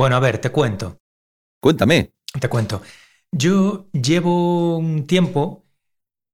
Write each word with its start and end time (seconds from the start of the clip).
Bueno, 0.00 0.16
a 0.16 0.20
ver, 0.20 0.38
te 0.38 0.48
cuento. 0.48 0.96
Cuéntame. 1.60 2.14
Te 2.40 2.48
cuento. 2.48 2.80
Yo 3.30 3.90
llevo 3.92 4.78
un 4.78 5.06
tiempo 5.06 5.66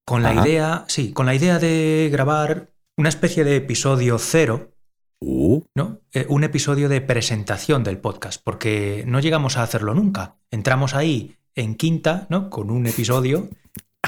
con 0.06 0.22
la 0.22 0.30
Ajá. 0.30 0.46
idea, 0.46 0.84
sí, 0.86 1.12
con 1.12 1.26
la 1.26 1.34
idea 1.34 1.58
de 1.58 2.08
grabar 2.12 2.70
una 2.96 3.08
especie 3.08 3.42
de 3.42 3.56
episodio 3.56 4.18
cero, 4.20 4.70
Uh, 5.18 5.62
¿no? 5.74 5.98
Eh, 6.12 6.26
un 6.28 6.44
episodio 6.44 6.88
de 6.88 7.00
presentación 7.00 7.82
del 7.82 7.98
podcast, 7.98 8.40
porque 8.44 9.02
no 9.06 9.18
llegamos 9.18 9.56
a 9.56 9.64
hacerlo 9.64 9.94
nunca. 9.94 10.36
Entramos 10.52 10.94
ahí 10.94 11.34
en 11.56 11.74
quinta, 11.74 12.28
¿no? 12.30 12.50
Con 12.50 12.70
un 12.70 12.86
episodio 12.86 13.48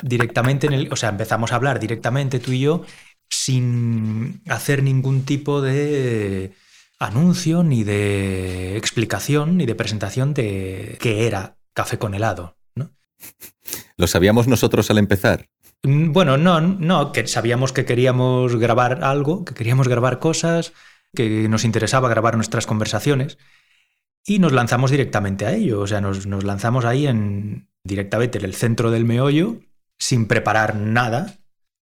directamente 0.03 0.69
en 0.69 0.75
el, 0.75 0.93
o 0.93 0.97
sea, 0.97 1.09
empezamos 1.09 1.51
a 1.51 1.57
hablar 1.57 1.81
directamente 1.81 2.39
tú 2.39 2.53
y 2.53 2.61
yo 2.61 2.85
sin 3.29 4.41
hacer 4.47 4.85
ningún 4.85 5.25
tipo 5.25 5.61
de 5.63 6.53
anuncio 6.99 7.63
ni 7.63 7.85
de 7.85 8.77
explicación 8.77 9.57
ni 9.57 9.67
de 9.67 9.75
presentación 9.75 10.35
de 10.35 10.97
qué 11.01 11.27
era 11.27 11.57
café 11.73 11.99
con 11.99 12.15
helado, 12.15 12.57
¿no? 12.75 12.91
lo 13.97 14.07
sabíamos 14.07 14.49
nosotros 14.49 14.91
al 14.91 14.99
empezar. 14.99 15.49
Mm, 15.83 16.13
Bueno, 16.13 16.37
no, 16.37 16.61
no, 16.61 17.13
que 17.13 17.27
sabíamos 17.27 17.73
que 17.73 17.85
queríamos 17.85 18.57
grabar 18.57 19.05
algo, 19.05 19.45
que 19.45 19.55
queríamos 19.55 19.89
grabar 19.89 20.19
cosas, 20.19 20.73
que 21.15 21.49
nos 21.49 21.65
interesaba 21.65 22.09
grabar 22.09 22.37
nuestras 22.37 22.67
conversaciones 22.67 23.39
y 24.25 24.39
nos 24.39 24.53
lanzamos 24.53 24.91
directamente 24.91 25.47
a 25.47 25.55
ello. 25.55 25.81
O 25.81 25.87
sea, 25.87 26.01
nos, 26.01 26.27
nos 26.27 26.45
lanzamos 26.45 26.85
ahí 26.85 27.07
en 27.07 27.69
directamente 27.85 28.39
en 28.39 28.45
el 28.45 28.55
centro 28.55 28.91
del 28.91 29.05
meollo, 29.05 29.61
sin 29.99 30.27
preparar 30.27 30.77
nada, 30.77 31.39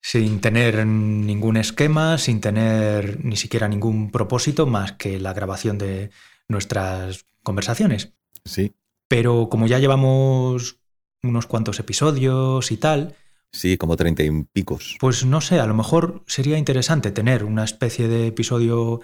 sin 0.05 0.40
tener 0.40 0.86
ningún 0.86 1.58
esquema, 1.58 2.20
sin 2.20 2.40
tener 2.40 3.26
ni 3.26 3.38
siquiera 3.38 3.68
ningún 3.68 4.12
propósito 4.12 4.68
más 4.68 4.91
que 4.91 5.20
la 5.20 5.34
grabación 5.34 5.80
de 5.80 6.12
nuestras 6.48 7.26
conversaciones. 7.41 8.14
Sí, 8.45 8.76
Pero 9.08 9.50
como 9.50 9.66
ya 9.66 9.80
llevamos 9.80 10.78
unos 11.23 11.47
cuantos 11.47 11.80
episodios 11.80 12.72
y 12.72 12.78
tal, 12.78 13.16
sí, 13.52 13.78
como 13.78 13.95
treinta 13.97 14.22
y 14.22 14.30
picos. 14.44 14.95
pues 15.00 15.25
no 15.25 15.42
sé, 15.42 15.59
a 15.59 15.66
lo 15.66 15.73
mejor 15.73 16.23
sería 16.28 16.59
interesante 16.59 17.09
tener 17.09 17.44
una 17.44 17.64
especie 17.64 18.08
de 18.08 18.28
episodio 18.28 19.02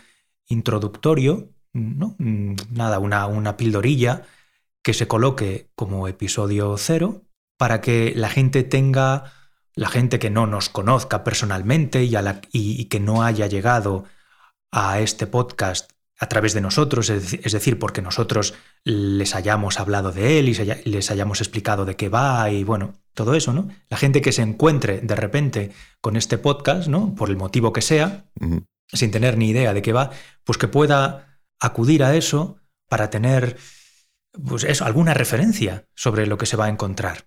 introductorio, 0.50 1.50
¿no? 1.74 2.16
Nada, 2.20 3.00
una, 3.00 3.26
una 3.26 3.58
pildorilla 3.58 4.22
que 4.84 4.94
se 4.94 5.08
coloque 5.08 5.72
como 5.74 6.08
episodio 6.08 6.76
cero 6.78 7.24
para 7.58 7.82
que 7.82 8.14
la 8.16 8.30
gente 8.30 8.62
tenga, 8.62 9.34
la 9.76 9.90
gente 9.90 10.20
que 10.20 10.30
no 10.30 10.48
nos 10.48 10.70
conozca 10.70 11.24
personalmente 11.24 12.04
y, 12.04 12.16
a 12.16 12.22
la- 12.22 12.42
y- 12.52 12.80
y 12.82 12.86
que 12.86 13.00
no 13.00 13.24
haya 13.24 13.48
llegado 13.48 14.06
a 14.72 15.00
este 15.00 15.28
podcast 15.28 15.92
a 16.20 16.28
través 16.28 16.54
de 16.54 16.62
nosotros, 16.62 17.10
es 17.10 17.34
deci- 17.34 17.42
es 17.44 17.52
decir, 17.52 17.80
porque 17.80 18.02
nosotros 18.04 18.54
les 18.84 19.34
hayamos 19.34 19.80
hablado 19.80 20.12
de 20.12 20.38
él 20.40 20.50
y 20.50 20.54
les 20.90 21.10
hayamos 21.10 21.42
explicado 21.42 21.84
de 21.84 21.96
qué 21.96 22.10
va 22.10 22.50
y 22.52 22.64
bueno, 22.64 23.00
todo 23.16 23.34
eso, 23.34 23.54
¿no? 23.54 23.70
La 23.90 23.98
gente 23.98 24.22
que 24.22 24.32
se 24.32 24.44
encuentre 24.44 25.00
de 25.02 25.16
repente 25.16 25.72
con 26.00 26.16
este 26.16 26.38
podcast, 26.38 26.88
¿no? 26.88 27.16
Por 27.16 27.30
el 27.30 27.38
motivo 27.38 27.74
que 27.74 27.82
sea, 27.82 28.26
sin 28.88 29.10
tener 29.12 29.38
ni 29.38 29.50
idea 29.50 29.74
de 29.74 29.82
qué 29.82 29.94
va, 29.94 30.12
pues 30.44 30.58
que 30.60 30.68
pueda 30.68 31.40
acudir 31.60 32.04
a 32.04 32.16
eso 32.16 32.60
para 32.88 33.10
tener, 33.10 33.58
pues 34.48 34.64
eso, 34.64 34.86
alguna 34.86 35.14
referencia 35.14 35.86
sobre 35.96 36.28
lo 36.28 36.38
que 36.38 36.46
se 36.46 36.56
va 36.58 36.66
a 36.66 36.70
encontrar. 36.70 37.26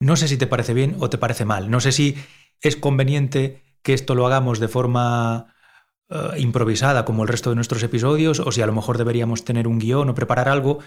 No 0.00 0.16
sé 0.16 0.28
si 0.28 0.36
te 0.36 0.46
parece 0.46 0.74
bien 0.74 0.96
o 1.00 1.08
te 1.10 1.18
parece 1.18 1.44
mal. 1.44 1.70
No 1.70 1.80
sé 1.80 1.92
si 1.92 2.16
es 2.60 2.76
conveniente 2.76 3.62
que 3.82 3.94
esto 3.94 4.14
lo 4.14 4.26
hagamos 4.26 4.58
de 4.60 4.68
forma 4.68 5.54
eh, 6.08 6.30
improvisada 6.38 7.04
como 7.04 7.22
el 7.22 7.28
resto 7.28 7.50
de 7.50 7.56
nuestros 7.56 7.82
episodios 7.82 8.40
o 8.40 8.50
si 8.52 8.62
a 8.62 8.66
lo 8.66 8.72
mejor 8.72 8.98
deberíamos 8.98 9.44
tener 9.44 9.66
un 9.68 9.78
guion 9.78 10.08
o 10.08 10.14
preparar 10.14 10.48
algo. 10.48 10.78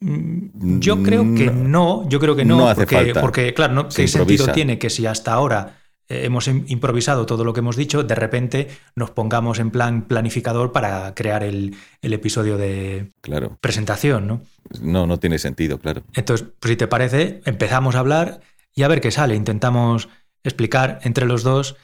Mm, 0.00 0.78
Yo 0.80 1.02
creo 1.02 1.22
que 1.34 1.50
No. 1.50 2.08
yo 2.08 2.20
creo 2.20 2.34
que 2.36 2.44
no, 2.44 2.56
No 2.58 2.68
hace 2.68 2.82
porque, 2.82 2.96
falta. 2.96 3.20
porque, 3.20 3.54
claro, 3.54 3.74
¿no? 3.74 3.90
Se 3.90 4.02
¿qué 4.02 4.08
sentido 4.08 4.48
tiene 4.52 4.78
que 4.78 4.88
si 4.90 5.04
hasta 5.06 5.32
ahora 5.34 5.79
hemos 6.10 6.48
im- 6.48 6.64
improvisado 6.68 7.24
todo 7.26 7.44
lo 7.44 7.52
que 7.52 7.60
hemos 7.60 7.76
dicho, 7.76 8.02
de 8.02 8.14
repente 8.14 8.68
nos 8.96 9.10
pongamos 9.10 9.58
en 9.58 9.70
plan 9.70 10.02
planificador 10.02 10.72
para 10.72 11.14
crear 11.14 11.42
el, 11.42 11.76
el 12.02 12.12
episodio 12.12 12.58
de 12.58 13.10
Claro. 13.20 13.56
presentación, 13.60 14.26
¿no? 14.26 14.42
No, 14.80 15.06
no 15.06 15.18
tiene 15.18 15.38
sentido, 15.38 15.78
claro. 15.78 16.02
Entonces, 16.14 16.46
pues 16.58 16.70
si 16.70 16.76
te 16.76 16.86
parece, 16.88 17.40
empezamos 17.44 17.94
a 17.94 18.00
hablar 18.00 18.40
y 18.74 18.82
a 18.82 18.88
ver 18.88 19.00
qué 19.00 19.10
sale. 19.10 19.34
Intentamos 19.34 20.08
explicar 20.44 20.98
entre 21.02 21.26
los 21.26 21.42
dos 21.42 21.76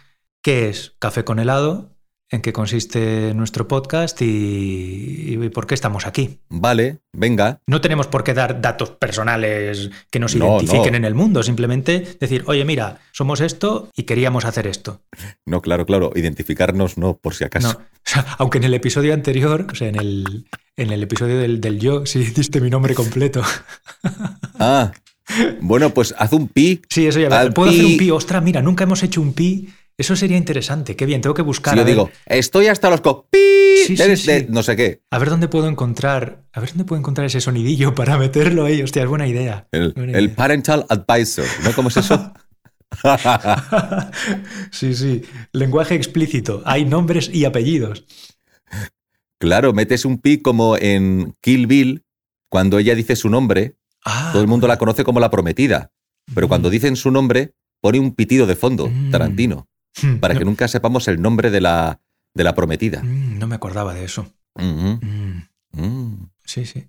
qué 0.42 0.69
es 0.69 0.94
Café 0.98 1.25
con 1.25 1.38
helado, 1.38 1.96
en 2.31 2.41
qué 2.42 2.53
consiste 2.53 3.32
nuestro 3.34 3.69
podcast 3.69 4.20
y, 4.20 5.38
y 5.41 5.48
por 5.50 5.66
qué 5.66 5.75
estamos 5.75 6.06
aquí. 6.06 6.38
Vale, 6.48 6.98
venga. 7.12 7.60
No 7.66 7.81
tenemos 7.81 8.09
por 8.09 8.25
qué 8.25 8.34
dar 8.34 8.60
datos 8.60 8.91
personales 8.91 9.91
que 10.10 10.19
nos 10.19 10.34
No, 10.34 10.56
identifiquen 10.59 10.92
no. 10.92 10.97
en 10.98 11.04
el 11.04 11.15
mundo, 11.15 11.42
simplemente 11.44 12.16
decir, 12.19 12.42
oye, 12.47 12.65
mira, 12.65 12.98
somos 13.12 13.41
esto 13.41 13.91
y 13.94 14.03
queríamos 14.04 14.44
hacer 14.44 14.66
esto. 14.66 15.03
No, 15.44 15.60
claro, 15.62 15.86
claro. 15.86 16.10
Identificarnos 16.16 16.98
no, 16.98 17.16
por 17.16 17.34
si 17.34 17.44
No, 17.44 17.47
acaso. 17.47 17.78
o 17.81 17.82
sea, 18.03 18.26
aunque 18.38 18.59
en 18.59 18.65
el 18.65 18.75
episodio 18.75 19.15
anterior, 19.15 19.66
o 19.70 19.75
sea, 19.76 19.88
en 19.88 19.97
el, 19.97 20.47
en 20.76 20.91
el 20.91 21.03
episodio 21.04 21.38
del, 21.38 21.60
del 21.60 21.78
yo, 21.78 22.06
sí 22.06 22.19
diste 22.34 22.60
mi 22.60 22.70
nombre 22.70 22.94
completo. 22.94 23.42
Ah, 24.59 24.92
bueno, 25.60 25.91
pues 25.94 26.15
haz 26.19 26.32
un 26.32 26.48
pi. 26.48 26.82
Sí, 26.88 27.06
eso 27.06 27.20
ya 27.20 27.50
¿Puedo 27.50 27.70
hacer 27.70 27.84
un 27.84 27.97
pi? 27.97 28.10
Ostras, 28.10 28.42
mira, 28.42 28.62
nunca 28.62 28.84
hemos 28.84 29.03
hecho 29.03 29.20
un 29.20 29.32
pi. 29.32 29.69
Eso 29.99 30.15
sería 30.17 30.37
interesante. 30.37 30.95
Qué 30.97 31.07
bien, 31.07 31.21
tengo 31.23 31.34
que 31.34 31.43
buscar. 31.43 31.73
Si 31.73 31.77
yo 31.79 31.83
a, 31.83 31.84
ver, 31.84 31.95
digo, 31.95 32.11
estoy 32.27 32.67
hasta 32.67 32.91
los 32.91 33.01
co. 33.01 33.27
pi 33.31 33.39
Sí, 33.87 33.97
sí, 34.17 34.47
no 34.49 34.62
sé 34.62 34.75
qué. 34.75 35.01
a 35.11 35.19
ver 35.19 35.31
dónde 35.31 35.49
puedo 35.49 35.69
encontrar. 35.69 36.43
A 36.53 36.61
ver 36.61 36.71
dónde 36.71 36.84
puedo 36.84 36.99
encontrar 36.99 37.27
ese 37.27 37.41
sonidillo 37.41 37.95
para 37.95 38.19
meterlo 38.19 38.65
ahí. 38.65 38.83
Hostia, 38.83 39.03
es 39.03 39.09
buena 39.09 39.27
idea. 39.29 39.69
El, 39.73 39.93
Buena 39.93 40.19
el 40.19 40.25
idea. 40.27 40.37
parental 40.37 40.87
advisor. 40.89 41.47
¿No? 41.65 41.73
¿Cómo 41.73 41.89
es 41.89 41.97
eso? 41.99 42.33
sí, 44.71 44.95
sí. 44.95 45.23
Lenguaje 45.53 45.95
explícito. 45.95 46.63
Hay 46.65 46.84
nombres 46.84 47.31
y 47.33 47.45
apellidos. 47.45 48.05
claro, 49.39 49.73
metes 49.73 50.05
un 50.05 50.19
pi 50.19 50.39
como 50.39 50.77
en 50.78 51.34
Kill 51.41 51.67
Bill, 51.67 52.05
cuando 52.51 52.78
ella 52.78 52.95
dice 52.95 53.17
su 53.17 53.28
nombre, 53.28 53.77
Ah, 54.05 54.31
todo 54.33 54.41
el 54.43 54.49
mundo 54.49 54.69
la 54.69 54.78
conoce 54.78 55.03
como 55.05 55.19
la 55.21 55.31
prometida. 55.31 55.91
Pero 56.34 56.49
cuando 56.49 56.71
dicen 56.71 56.95
su 56.97 57.11
nombre, 57.11 57.55
pone 57.81 57.99
un 57.99 58.15
pitido 58.15 58.47
de 58.47 58.55
fondo, 58.57 58.89
Mm. 58.89 59.11
Tarantino, 59.11 59.69
Hmm, 60.03 60.17
para 60.17 60.34
no, 60.34 60.39
que 60.41 60.45
nunca 60.45 60.69
sepamos 60.69 61.09
el 61.09 61.21
nombre 61.23 61.51
de 61.51 61.61
la, 61.61 62.01
de 62.34 62.45
la 62.45 62.55
prometida. 62.55 63.03
mm, 63.03 63.39
no 63.39 63.47
me 63.47 63.55
acordaba 63.55 63.95
de 63.95 64.05
eso. 64.05 64.33
Mm, 64.55 65.41
mm, 65.73 66.31
sí, 66.45 66.65
sí. 66.67 66.89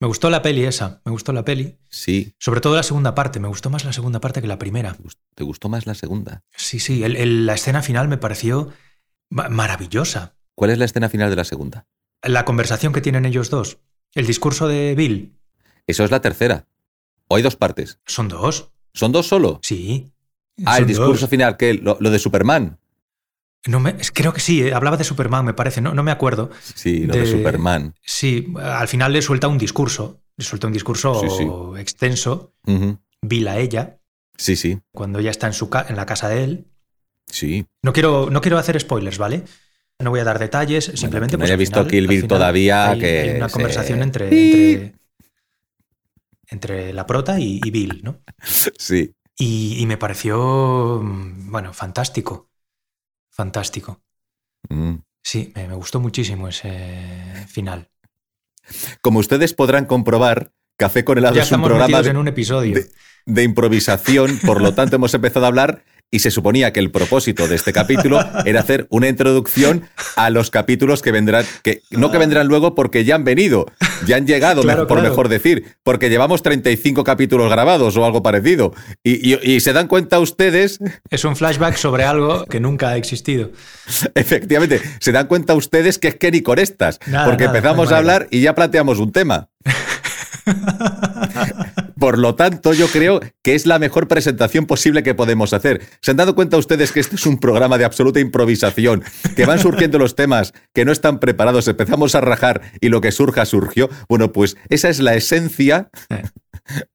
Me 0.00 0.08
gustó 0.08 0.28
la 0.28 0.42
peli 0.42 0.64
esa. 0.64 1.00
Me 1.04 1.12
gustó 1.12 1.32
la 1.32 1.44
peli. 1.44 1.78
Sí, 1.88 2.34
Sobre 2.38 2.60
todo 2.60 2.74
la 2.76 2.82
segunda 2.82 3.14
parte. 3.14 3.40
Me 3.40 3.48
gustó 3.48 3.70
más 3.70 3.84
la 3.84 3.92
segunda 3.92 4.20
parte 4.20 4.40
que 4.42 4.48
la 4.48 4.58
primera. 4.58 4.96
¿te 5.34 5.44
gustó 5.44 5.68
más 5.68 5.86
la 5.86 5.94
segunda? 5.94 6.42
Sí, 6.56 6.80
sí. 6.80 7.04
el- 7.04 7.16
el- 7.16 7.46
la 7.46 7.54
escena 7.54 7.80
final 7.82 8.08
me 8.08 8.18
pareció 8.18 8.72
ma- 9.30 9.48
maravillosa. 9.48 10.36
¿Cuál 10.54 10.70
es 10.70 10.78
la 10.78 10.84
escena 10.84 11.08
final 11.08 11.30
de 11.30 11.36
la 11.36 11.44
segunda? 11.44 11.86
La 12.22 12.44
conversación 12.44 12.92
que 12.92 13.00
tienen 13.00 13.24
ellos 13.24 13.50
dos. 13.50 13.78
El 14.14 14.26
discurso 14.26 14.68
de 14.68 14.94
Bill. 14.94 15.38
Eso 15.86 16.04
es 16.04 16.10
la 16.10 16.20
tercera. 16.20 16.66
¿O 17.28 17.36
hay 17.36 17.42
dos 17.42 17.56
partes? 17.56 17.98
¿Son 18.06 18.28
dos? 18.28 18.70
¿Son 18.92 19.12
dos 19.12 19.26
solo? 19.28 19.60
Sí. 19.62 20.12
Ah, 20.64 20.78
el 20.78 20.86
discurso 20.86 21.22
dos. 21.22 21.30
final, 21.30 21.56
¿qué? 21.56 21.74
Lo, 21.74 21.96
lo 22.00 22.10
de 22.10 22.18
Superman. 22.18 22.78
No 23.66 23.80
me, 23.80 23.96
creo 24.12 24.32
que 24.34 24.40
sí, 24.40 24.62
eh, 24.62 24.74
hablaba 24.74 24.96
de 24.98 25.04
Superman, 25.04 25.44
me 25.44 25.54
parece, 25.54 25.80
no, 25.80 25.94
no 25.94 26.02
me 26.02 26.10
acuerdo. 26.10 26.50
Sí, 26.74 27.06
lo 27.06 27.14
de, 27.14 27.20
De- 27.20 27.26
Superman. 27.26 27.94
Sí, 28.02 28.46
al 28.62 28.88
final 28.88 29.12
le 29.12 29.22
suelta 29.22 29.48
un 29.48 29.56
discurso. 29.58 30.20
Le 30.36 30.44
suelta 30.44 30.66
un 30.66 30.72
discurso 30.72 31.20
Sí, 31.20 31.28
sí. 31.38 31.80
extenso. 31.80 32.52
Ujú. 32.66 32.98
Bill 33.22 33.48
a 33.48 33.58
ella, 33.58 33.98
Sí, 34.36 34.54
sí, 34.56 34.78
cuando 34.92 35.18
ella 35.20 35.30
está 35.30 35.46
en, 35.46 35.52
su 35.54 35.70
en 35.88 35.96
la 35.96 36.04
casa 36.06 36.28
de 36.28 36.44
él. 36.44 36.66
sí. 37.26 37.64
No 37.82 37.92
quiero, 37.92 38.28
no 38.30 38.40
quiero 38.40 38.58
hacer 38.58 38.78
spoilers, 38.78 39.16
¿vale? 39.16 39.44
No 40.00 40.10
voy 40.10 40.20
a 40.20 40.24
dar 40.24 40.38
detalles, 40.40 40.84
simplemente. 40.94 41.30
quien 41.30 41.38
pues, 41.40 41.48
haya 41.48 41.54
al 41.54 41.58
visto 41.58 41.74
final- 41.78 41.90
Kill 41.90 42.06
Bill 42.08 42.16
final 42.22 42.28
todavía, 42.28 42.90
hay, 42.90 42.98
que 42.98 43.20
hay 43.20 43.36
una 43.36 43.48
se- 43.48 43.52
conversación 43.52 44.02
entre, 44.02 44.26
entre, 44.26 44.94
entre 46.48 46.92
la 46.92 47.06
prota 47.06 47.38
y, 47.40 47.60
y 47.64 47.70
Bill, 47.70 48.00
¿no? 48.02 48.20
Sí. 48.78 49.14
Y, 49.36 49.76
y 49.80 49.86
me 49.86 49.96
pareció, 49.96 51.00
mm, 51.02 51.50
bueno, 51.50 51.72
fantástico. 51.72 52.48
Fantástico. 53.30 54.00
Mm. 54.68 54.96
Sí, 55.22 55.52
me, 55.56 55.68
me 55.68 55.74
gustó 55.74 56.00
muchísimo 56.00 56.48
ese 56.48 57.46
final. 57.48 57.88
Como 59.00 59.18
ustedes 59.18 59.54
podrán 59.54 59.86
comprobar, 59.86 60.52
Café 60.76 61.04
con 61.04 61.18
helado 61.18 61.36
ya 61.36 61.42
es 61.42 61.52
un 61.52 61.62
programa 61.62 62.02
de, 62.02 62.10
en 62.10 62.16
un 62.16 62.26
episodio. 62.28 62.74
de- 62.74 62.90
de 63.26 63.42
improvisación, 63.42 64.38
por 64.44 64.60
lo 64.60 64.74
tanto 64.74 64.96
hemos 64.96 65.14
empezado 65.14 65.46
a 65.46 65.48
hablar 65.48 65.84
y 66.14 66.20
se 66.20 66.30
suponía 66.30 66.72
que 66.72 66.80
el 66.80 66.90
propósito 66.90 67.48
de 67.48 67.56
este 67.56 67.72
capítulo 67.72 68.20
era 68.44 68.60
hacer 68.60 68.86
una 68.90 69.08
introducción 69.08 69.88
a 70.16 70.30
los 70.30 70.50
capítulos 70.50 71.02
que 71.02 71.10
vendrán, 71.12 71.44
que 71.62 71.82
no 71.90 72.10
que 72.10 72.18
vendrán 72.18 72.46
luego 72.46 72.74
porque 72.74 73.04
ya 73.04 73.16
han 73.16 73.24
venido, 73.24 73.66
ya 74.06 74.16
han 74.16 74.26
llegado, 74.26 74.62
Claro, 74.62 74.86
por 74.86 74.98
claro. 74.98 75.10
mejor 75.10 75.28
decir, 75.28 75.76
porque 75.82 76.08
llevamos 76.10 76.42
35 76.42 77.02
capítulos 77.04 77.50
grabados 77.50 77.96
o 77.96 78.04
algo 78.04 78.22
parecido. 78.22 78.72
Y, 79.02 79.34
y- 79.34 79.38
y 79.54 79.60
se 79.60 79.72
dan 79.72 79.88
cuenta 79.88 80.18
ustedes, 80.20 80.78
Es 81.10 81.24
un 81.24 81.34
flashback 81.36 81.76
sobre 81.76 82.04
algo 82.04 82.44
que 82.46 82.60
nunca 82.60 82.90
ha 82.90 82.96
existido. 82.96 83.50
efectivamente, 84.14 84.80
se 85.00 85.10
dan 85.12 85.26
cuenta 85.26 85.54
ustedes 85.54 85.98
que 85.98 86.08
es 86.08 86.14
que 86.14 86.30
ni 86.30 86.42
con 86.42 86.58
estas, 86.58 86.98
Nada, 87.06 87.24
porque 87.26 87.44
nada, 87.46 87.56
empezamos 87.58 87.90
a 87.92 87.98
hablar 87.98 88.28
y 88.30 88.40
ya 88.40 88.54
planteamos 88.54 88.98
un 89.00 89.10
tema. 89.12 89.48
Por 92.04 92.18
lo 92.18 92.34
tanto, 92.34 92.74
yo 92.74 92.86
creo 92.88 93.18
que 93.42 93.54
es 93.54 93.64
la 93.64 93.78
mejor 93.78 94.08
presentación 94.08 94.66
posible 94.66 95.02
que 95.02 95.14
podemos 95.14 95.54
hacer. 95.54 95.80
¿Se 96.02 96.10
han 96.10 96.18
dado 96.18 96.34
cuenta 96.34 96.58
ustedes 96.58 96.92
que 96.92 97.00
este 97.00 97.16
es 97.16 97.24
un 97.24 97.40
programa 97.40 97.78
de 97.78 97.86
absoluta 97.86 98.20
improvisación? 98.20 99.02
Que 99.34 99.46
van 99.46 99.58
surgiendo 99.58 99.98
los 99.98 100.14
temas 100.14 100.52
que 100.74 100.84
no 100.84 100.92
están 100.92 101.18
preparados, 101.18 101.66
empezamos 101.66 102.14
a 102.14 102.20
rajar 102.20 102.60
y 102.82 102.90
lo 102.90 103.00
que 103.00 103.10
surja 103.10 103.46
surgió. 103.46 103.88
Bueno, 104.06 104.32
pues 104.32 104.58
esa 104.68 104.90
es 104.90 105.00
la 105.00 105.14
esencia 105.14 105.88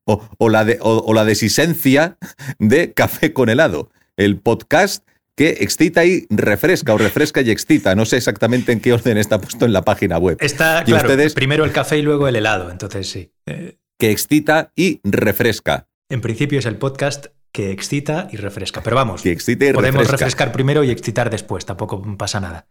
o, 0.03 0.47
la, 0.47 0.63
de, 0.63 0.77
o 0.79 1.11
la 1.15 1.25
desisencia 1.25 2.19
de 2.59 2.93
Café 2.93 3.33
con 3.33 3.49
helado, 3.49 3.89
el 4.15 4.37
podcast 4.37 5.07
que 5.35 5.57
excita 5.61 6.05
y 6.05 6.27
refresca 6.29 6.93
o 6.93 6.99
refresca 6.99 7.41
y 7.41 7.49
excita. 7.49 7.95
No 7.95 8.05
sé 8.05 8.17
exactamente 8.17 8.73
en 8.73 8.79
qué 8.79 8.93
orden 8.93 9.17
está 9.17 9.41
puesto 9.41 9.65
en 9.65 9.73
la 9.73 9.81
página 9.81 10.19
web. 10.19 10.37
Está, 10.39 10.83
claro, 10.83 11.09
primero 11.33 11.65
el 11.65 11.71
café 11.71 11.97
y 11.97 12.03
luego 12.03 12.27
el 12.27 12.35
helado, 12.35 12.69
entonces 12.69 13.09
sí. 13.09 13.31
Eh, 13.47 13.79
que 13.99 14.11
excita 14.11 14.71
y 14.75 15.01
refresca. 15.03 15.87
En 16.09 16.21
principio 16.21 16.57
es 16.57 16.65
el 16.65 16.77
podcast 16.77 17.27
que 17.51 17.71
excita 17.71 18.27
y 18.31 18.37
refresca. 18.37 18.81
Pero 18.81 18.95
vamos, 18.95 19.21
que 19.21 19.31
excita 19.31 19.67
y 19.67 19.73
podemos 19.73 20.09
refrescar 20.09 20.51
primero 20.51 20.83
y 20.83 20.89
excitar 20.89 21.29
después, 21.29 21.65
tampoco 21.65 22.01
pasa 22.17 22.39
nada. 22.39 22.67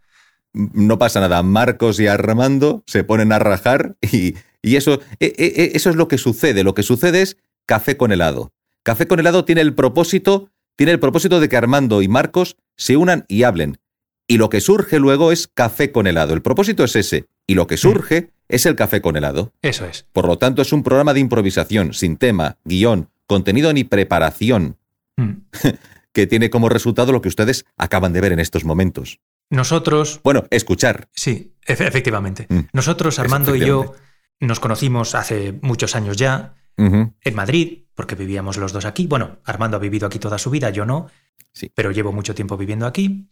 No 0.51 0.97
pasa 0.97 1.19
nada. 1.19 1.43
Marcos 1.43 1.99
y 1.99 2.07
Armando 2.07 2.83
se 2.87 3.03
ponen 3.03 3.31
a 3.31 3.39
rajar 3.39 3.95
y, 4.01 4.35
eso, 4.63 4.99
e, 5.19 5.27
e, 5.37 5.45
e, 5.45 5.71
eso 5.75 5.91
es 5.91 5.95
lo 5.95 6.07
que 6.07 6.17
sucede. 6.17 6.63
Lo 6.63 6.73
que 6.73 6.83
sucede 6.83 7.21
es 7.21 7.37
café 7.67 7.95
con 7.95 8.11
helado. 8.11 8.51
Café 8.81 9.07
con 9.07 9.19
helado 9.19 9.45
tiene 9.45 9.61
el 9.61 9.75
propósito 9.75 10.49
tiene 10.79 10.93
el 10.93 10.99
propósito 11.01 11.41
de 11.41 11.49
que 11.49 11.57
Armando 11.57 12.01
y 12.01 12.07
Marcos 12.07 12.55
se 12.77 12.95
unan 12.95 13.25
y 13.27 13.43
hablen. 13.43 13.79
Y 14.27 14.37
lo 14.37 14.47
que 14.47 14.61
surge 14.61 14.97
luego 14.97 15.33
es 15.33 15.49
café 15.49 15.91
con 15.91 16.07
helado. 16.07 16.33
El 16.33 16.41
propósito 16.41 16.85
es 16.85 16.95
ese. 16.95 17.25
Y 17.45 17.55
lo 17.55 17.67
que 17.67 17.75
mm. 17.75 17.79
surge 17.79 18.31
es 18.49 18.65
el 18.65 18.75
café 18.75 19.01
con 19.01 19.15
helado. 19.15 19.53
Eso 19.61 19.85
es. 19.85 20.05
Por 20.11 20.27
lo 20.27 20.37
tanto, 20.37 20.61
es 20.61 20.73
un 20.73 20.83
programa 20.83 21.13
de 21.13 21.21
improvisación, 21.21 21.93
sin 21.93 22.17
tema, 22.17 22.57
guion, 22.65 23.09
contenido 23.27 23.71
ni 23.71 23.85
preparación. 23.85 24.77
Mm. 25.15 25.31
que 26.11 26.27
tiene 26.27 26.49
como 26.49 26.69
resultado 26.69 27.11
lo 27.11 27.21
que 27.21 27.29
ustedes 27.29 27.65
acaban 27.77 28.13
de 28.13 28.21
ver 28.21 28.31
en 28.31 28.39
estos 28.39 28.65
momentos. 28.65 29.19
Nosotros. 29.49 30.19
Bueno, 30.23 30.45
escuchar. 30.49 31.07
Sí, 31.13 31.53
efectivamente. 31.65 32.47
Mm. 32.49 32.59
Nosotros, 32.73 33.19
Armando 33.19 33.55
y 33.55 33.59
yo, 33.59 33.93
nos 34.39 34.59
conocimos 34.59 35.15
hace 35.15 35.53
muchos 35.61 35.95
años 35.95 36.17
ya 36.17 36.55
en 36.77 37.35
Madrid, 37.35 37.83
porque 37.93 38.15
vivíamos 38.15 38.57
los 38.57 38.71
dos 38.71 38.85
aquí. 38.85 39.05
Bueno, 39.05 39.39
Armando 39.43 39.77
ha 39.77 39.79
vivido 39.81 40.07
aquí 40.07 40.17
toda 40.17 40.37
su 40.37 40.49
vida, 40.49 40.69
yo 40.69 40.85
no, 40.85 41.09
sí. 41.51 41.69
pero 41.75 41.91
llevo 41.91 42.13
mucho 42.13 42.33
tiempo 42.33 42.55
viviendo 42.55 42.87
aquí. 42.87 43.27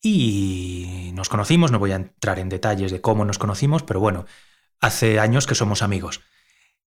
Y 0.00 1.10
nos 1.14 1.28
conocimos, 1.28 1.72
no 1.72 1.80
voy 1.80 1.92
a 1.92 1.96
entrar 1.96 2.38
en 2.38 2.48
detalles 2.48 2.92
de 2.92 3.00
cómo 3.00 3.24
nos 3.24 3.38
conocimos, 3.38 3.82
pero 3.82 3.98
bueno, 3.98 4.26
hace 4.82 5.18
años 5.18 5.46
que 5.46 5.54
somos 5.54 5.80
amigos. 5.80 6.20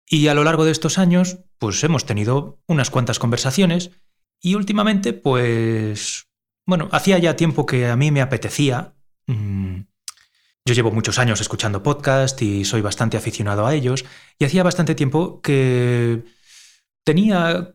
Y 0.06 0.28
a 0.28 0.34
lo 0.34 0.44
largo 0.44 0.66
de 0.66 0.72
estos 0.72 0.98
años, 0.98 1.38
pues 1.60 1.81
hemos 1.84 2.06
tenido 2.06 2.62
unas 2.68 2.90
cuantas 2.90 3.19
conversaciones 3.19 3.92
y 4.42 4.56
últimamente, 4.56 5.13
pues, 5.13 6.28
bueno, 6.66 6.90
hacía 6.92 7.18
ya 7.19 7.38
tiempo 7.38 7.66
que 7.66 7.88
a 7.88 7.95
mí 7.95 8.12
me 8.12 8.22
apetecía. 8.22 8.95
Mm, 9.28 9.81
yo 10.66 10.74
llevo 10.74 10.92
muchos 10.92 11.19
años 11.19 11.40
escuchando 11.40 11.84
podcast 11.84 12.42
y 12.42 12.66
soy 12.66 12.81
bastante 12.81 13.16
aficionado 13.16 13.66
a 13.66 13.74
ellos 13.74 14.04
y 14.38 14.45
hacía 14.45 14.63
bastante 14.63 14.95
tiempo 14.95 15.42
que 15.42 16.24
tenía 17.06 17.74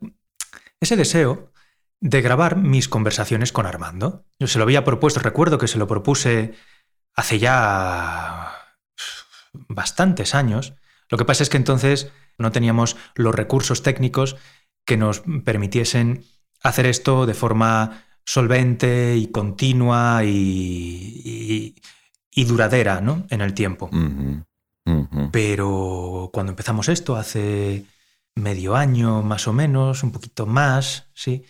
ese 0.80 0.96
deseo 0.96 1.52
de 2.00 2.22
grabar 2.22 2.56
mis 2.56 2.88
conversaciones 2.88 3.52
con 3.52 3.66
Armando. 3.66 4.26
Yo 4.38 4.46
se 4.46 4.58
lo 4.58 4.64
había 4.64 4.84
propuesto, 4.84 5.20
recuerdo 5.20 5.58
que 5.58 5.68
se 5.68 5.78
lo 5.78 5.86
propuse 5.86 6.54
hace 7.14 7.38
ya 7.38 8.57
bastantes 9.52 10.34
años. 10.34 10.74
Lo 11.08 11.18
que 11.18 11.24
pasa 11.24 11.42
es 11.42 11.48
que 11.48 11.56
entonces 11.56 12.10
no 12.38 12.52
teníamos 12.52 12.96
los 13.14 13.34
recursos 13.34 13.82
técnicos 13.82 14.36
que 14.84 14.96
nos 14.96 15.22
permitiesen 15.44 16.24
hacer 16.62 16.86
esto 16.86 17.26
de 17.26 17.34
forma 17.34 18.04
solvente 18.24 19.16
y 19.16 19.28
continua 19.28 20.22
y, 20.24 21.74
y 22.38 22.44
duradera 22.44 23.00
¿no? 23.00 23.26
en 23.30 23.40
el 23.40 23.52
tiempo. 23.52 23.90
Pero 25.32 26.30
cuando 26.32 26.52
empezamos 26.52 26.88
esto, 26.88 27.16
hace 27.16 27.84
medio 28.36 28.76
año 28.76 29.22
más 29.22 29.48
o 29.48 29.52
menos, 29.52 30.04
un 30.04 30.12
poquito 30.12 30.46
más, 30.46 31.08
sí, 31.14 31.44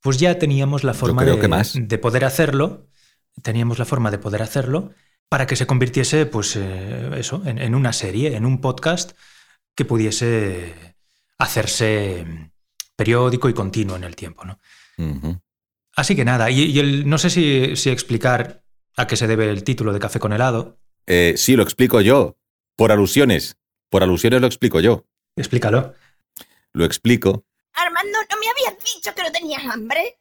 pues 0.00 0.16
ya 0.18 0.38
teníamos 0.38 0.82
la 0.82 0.94
forma 0.94 1.24
de, 1.24 1.36
de, 1.74 1.98
poder 1.98 2.24
hacerlo, 2.24 2.88
teníamos 3.42 3.78
la 3.78 3.84
forma 3.84 4.10
de 4.10 4.18
poder 4.18 4.42
hacerlo 4.42 4.92
para 5.30 5.46
que 5.46 5.56
se 5.56 5.66
convirtiese, 5.66 6.26
pues 6.26 6.56
eh, 6.56 7.10
eso, 7.16 7.42
en, 7.46 7.74
una 7.74 7.94
serie, 7.94 8.36
en 8.36 8.44
un 8.44 8.60
podcast 8.60 9.12
que 9.74 9.86
pudiese 9.86 10.94
hacerse 11.38 12.50
periódico 12.94 13.48
y 13.48 13.54
continuo 13.54 13.96
en 13.96 14.04
el 14.04 14.14
tiempo, 14.14 14.44
¿no? 14.44 14.58
Así 15.96 16.14
que 16.14 16.26
nada, 16.26 16.50
y, 16.50 17.02
no 17.06 17.16
sé 17.16 17.30
si, 17.30 17.74
si 17.74 17.88
explicar 17.88 18.60
¿A 18.96 19.06
qué 19.06 19.16
se 19.16 19.26
debe 19.26 19.48
el 19.48 19.64
título 19.64 19.94
de 19.94 19.98
Café 19.98 20.18
con 20.18 20.34
helado? 20.34 20.78
Eh, 21.06 21.34
sí, 21.38 21.56
lo 21.56 21.62
explico 21.62 22.02
yo. 22.02 22.36
Por 22.76 22.92
alusiones. 22.92 23.56
Por 23.88 24.02
alusiones 24.02 24.42
lo 24.42 24.46
explico 24.46 24.80
yo. 24.80 25.06
Explícalo. 25.36 25.94
Lo 26.74 26.84
explico. 26.84 27.46
Armando, 27.72 28.18
¿no 28.30 28.36
me 28.38 28.46
habías 28.50 28.84
dicho 28.94 29.14
que 29.14 29.22
no 29.22 29.32
tenías 29.32 29.64
hambre? 29.64 30.19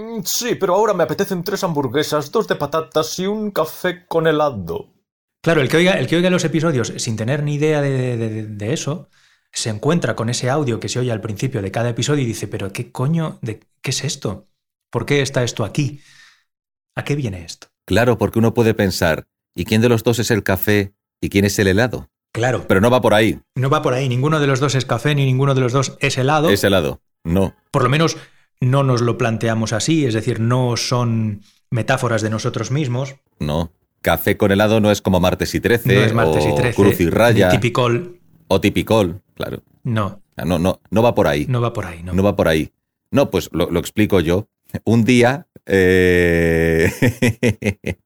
Mm, 0.00 0.22
sí, 0.24 0.54
pero 0.54 0.74
ahora 0.74 0.94
me 0.94 1.04
apetecen 1.04 1.44
tres 1.44 1.62
hamburguesas, 1.62 2.32
dos 2.32 2.48
de 2.48 2.56
patatas 2.56 3.18
y 3.18 3.26
un 3.26 3.50
café 3.50 4.06
con 4.06 4.26
helado. 4.26 4.94
Claro, 5.42 5.60
el 5.60 5.68
que 5.68 5.76
oiga, 5.76 5.92
el 5.92 6.06
que 6.06 6.16
oiga 6.16 6.30
los 6.30 6.44
episodios 6.44 6.92
sin 6.96 7.16
tener 7.16 7.42
ni 7.42 7.54
idea 7.54 7.80
de, 7.82 8.72
eso, 8.72 9.08
se 9.52 9.70
encuentra 9.70 10.16
con 10.16 10.28
ese 10.28 10.50
audio 10.50 10.80
que 10.80 10.88
se 10.88 10.98
oye 10.98 11.12
al 11.12 11.20
principio 11.20 11.62
de 11.62 11.70
cada 11.70 11.90
episodio 11.90 12.22
y 12.22 12.26
dice, 12.26 12.46
pero 12.46 12.72
¿qué 12.72 12.92
coño? 12.92 13.38
De, 13.42 13.60
¿Qué 13.82 13.90
es 13.90 14.04
esto? 14.04 14.48
¿Por 14.90 15.06
qué 15.06 15.22
está 15.22 15.42
esto 15.42 15.64
aquí? 15.64 16.00
¿A 16.94 17.04
qué 17.04 17.14
viene 17.14 17.44
esto? 17.44 17.68
Claro, 17.86 18.18
porque 18.18 18.38
uno 18.38 18.54
puede 18.54 18.74
pensar, 18.74 19.26
¿y 19.54 19.64
quién 19.64 19.80
de 19.80 19.88
los 19.88 20.02
dos 20.02 20.18
es 20.18 20.30
el 20.30 20.42
café 20.42 20.94
y 21.20 21.30
quién 21.30 21.44
es 21.44 21.58
el 21.58 21.68
helado? 21.68 22.10
Claro. 22.32 22.66
Pero 22.68 22.80
no 22.80 22.90
va 22.90 23.00
por 23.00 23.14
ahí. 23.14 23.40
No 23.54 23.70
va 23.70 23.82
por 23.82 23.94
ahí. 23.94 24.08
Ninguno 24.08 24.40
de 24.40 24.46
los 24.46 24.60
dos 24.60 24.74
es 24.74 24.84
café 24.84 25.14
ni 25.14 25.24
ninguno 25.24 25.54
de 25.54 25.60
los 25.60 25.72
dos 25.72 25.96
es 26.00 26.16
helado. 26.16 26.50
Es 26.50 26.62
helado. 26.62 27.00
No. 27.24 27.56
Por 27.70 27.82
lo 27.82 27.88
menos 27.88 28.16
no 28.60 28.82
nos 28.82 29.00
lo 29.00 29.18
planteamos 29.18 29.72
así, 29.72 30.04
es 30.04 30.14
decir, 30.14 30.40
no 30.40 30.76
son 30.76 31.42
metáforas 31.70 32.22
de 32.22 32.30
nosotros 32.30 32.70
mismos. 32.70 33.16
No. 33.38 33.72
Café 34.02 34.36
con 34.36 34.50
helado 34.50 34.80
no 34.80 34.90
es 34.90 35.02
como 35.02 35.20
martes 35.20 35.54
y 35.54 35.60
trece. 35.60 35.94
No 35.94 36.00
es 36.00 36.14
martes 36.14 36.44
y 36.46 36.54
trece. 36.54 36.74
Cruz 36.74 37.00
y 37.00 37.10
raya. 37.10 37.50
Tipicol. 37.50 38.18
O 38.48 38.60
tipicol, 38.60 39.22
claro. 39.34 39.62
No. 39.82 40.22
No, 40.36 40.58
no, 40.58 40.80
no 40.90 41.02
va 41.02 41.14
por 41.14 41.26
ahí. 41.26 41.46
No 41.48 41.60
va 41.60 41.72
por 41.72 41.84
ahí, 41.84 42.02
no. 42.02 42.14
No 42.14 42.22
va 42.22 42.34
por 42.34 42.48
ahí. 42.48 42.72
No, 43.10 43.30
pues 43.30 43.50
lo, 43.52 43.70
lo 43.70 43.78
explico 43.78 44.20
yo. 44.20 44.48
Un 44.84 45.04
día 45.04 45.48
eh, 45.66 46.90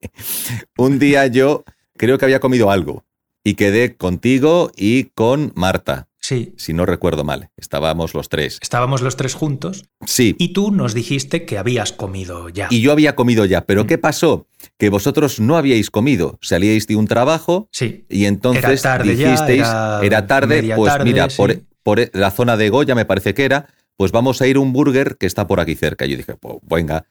un 0.76 0.98
día 0.98 1.26
yo 1.26 1.64
creo 1.96 2.18
que 2.18 2.24
había 2.24 2.40
comido 2.40 2.70
algo 2.70 3.04
y 3.42 3.54
quedé 3.54 3.96
contigo 3.96 4.70
y 4.76 5.04
con 5.14 5.52
Marta. 5.54 6.08
Sí. 6.24 6.54
Si 6.56 6.72
no 6.72 6.86
recuerdo 6.86 7.22
mal, 7.22 7.50
estábamos 7.58 8.14
los 8.14 8.30
tres. 8.30 8.58
Estábamos 8.62 9.02
los 9.02 9.14
tres 9.14 9.34
juntos. 9.34 9.84
Sí. 10.06 10.34
Y 10.38 10.54
tú 10.54 10.70
nos 10.70 10.94
dijiste 10.94 11.44
que 11.44 11.58
habías 11.58 11.92
comido 11.92 12.48
ya. 12.48 12.68
Y 12.70 12.80
yo 12.80 12.92
había 12.92 13.14
comido 13.14 13.44
ya, 13.44 13.66
pero 13.66 13.84
mm. 13.84 13.86
¿qué 13.86 13.98
pasó? 13.98 14.46
Que 14.78 14.88
vosotros 14.88 15.38
no 15.38 15.58
habíais 15.58 15.90
comido, 15.90 16.38
salíais 16.40 16.86
de 16.86 16.96
un 16.96 17.06
trabajo 17.08 17.68
sí. 17.72 18.06
y 18.08 18.24
entonces 18.24 18.64
era 18.64 18.96
tarde 18.96 19.14
dijisteis, 19.14 19.68
era, 20.02 20.26
tarde, 20.26 20.72
pues 20.74 20.94
mira, 21.04 21.28
por, 21.28 21.60
por, 21.82 22.10
la 22.14 22.30
zona 22.30 22.56
de 22.56 22.70
Goya 22.70 22.94
me 22.94 23.04
parece 23.04 23.34
que 23.34 23.44
era, 23.44 23.66
pues 23.98 24.10
vamos 24.10 24.40
a 24.40 24.46
ir 24.46 24.56
a 24.56 24.60
un 24.60 24.72
burger 24.72 25.18
que 25.18 25.26
está 25.26 25.46
por 25.46 25.60
aquí 25.60 25.74
cerca. 25.74 26.06
Y 26.06 26.12
yo 26.12 26.16
dije, 26.16 26.36
pues 26.36 26.56
venga, 26.62 27.04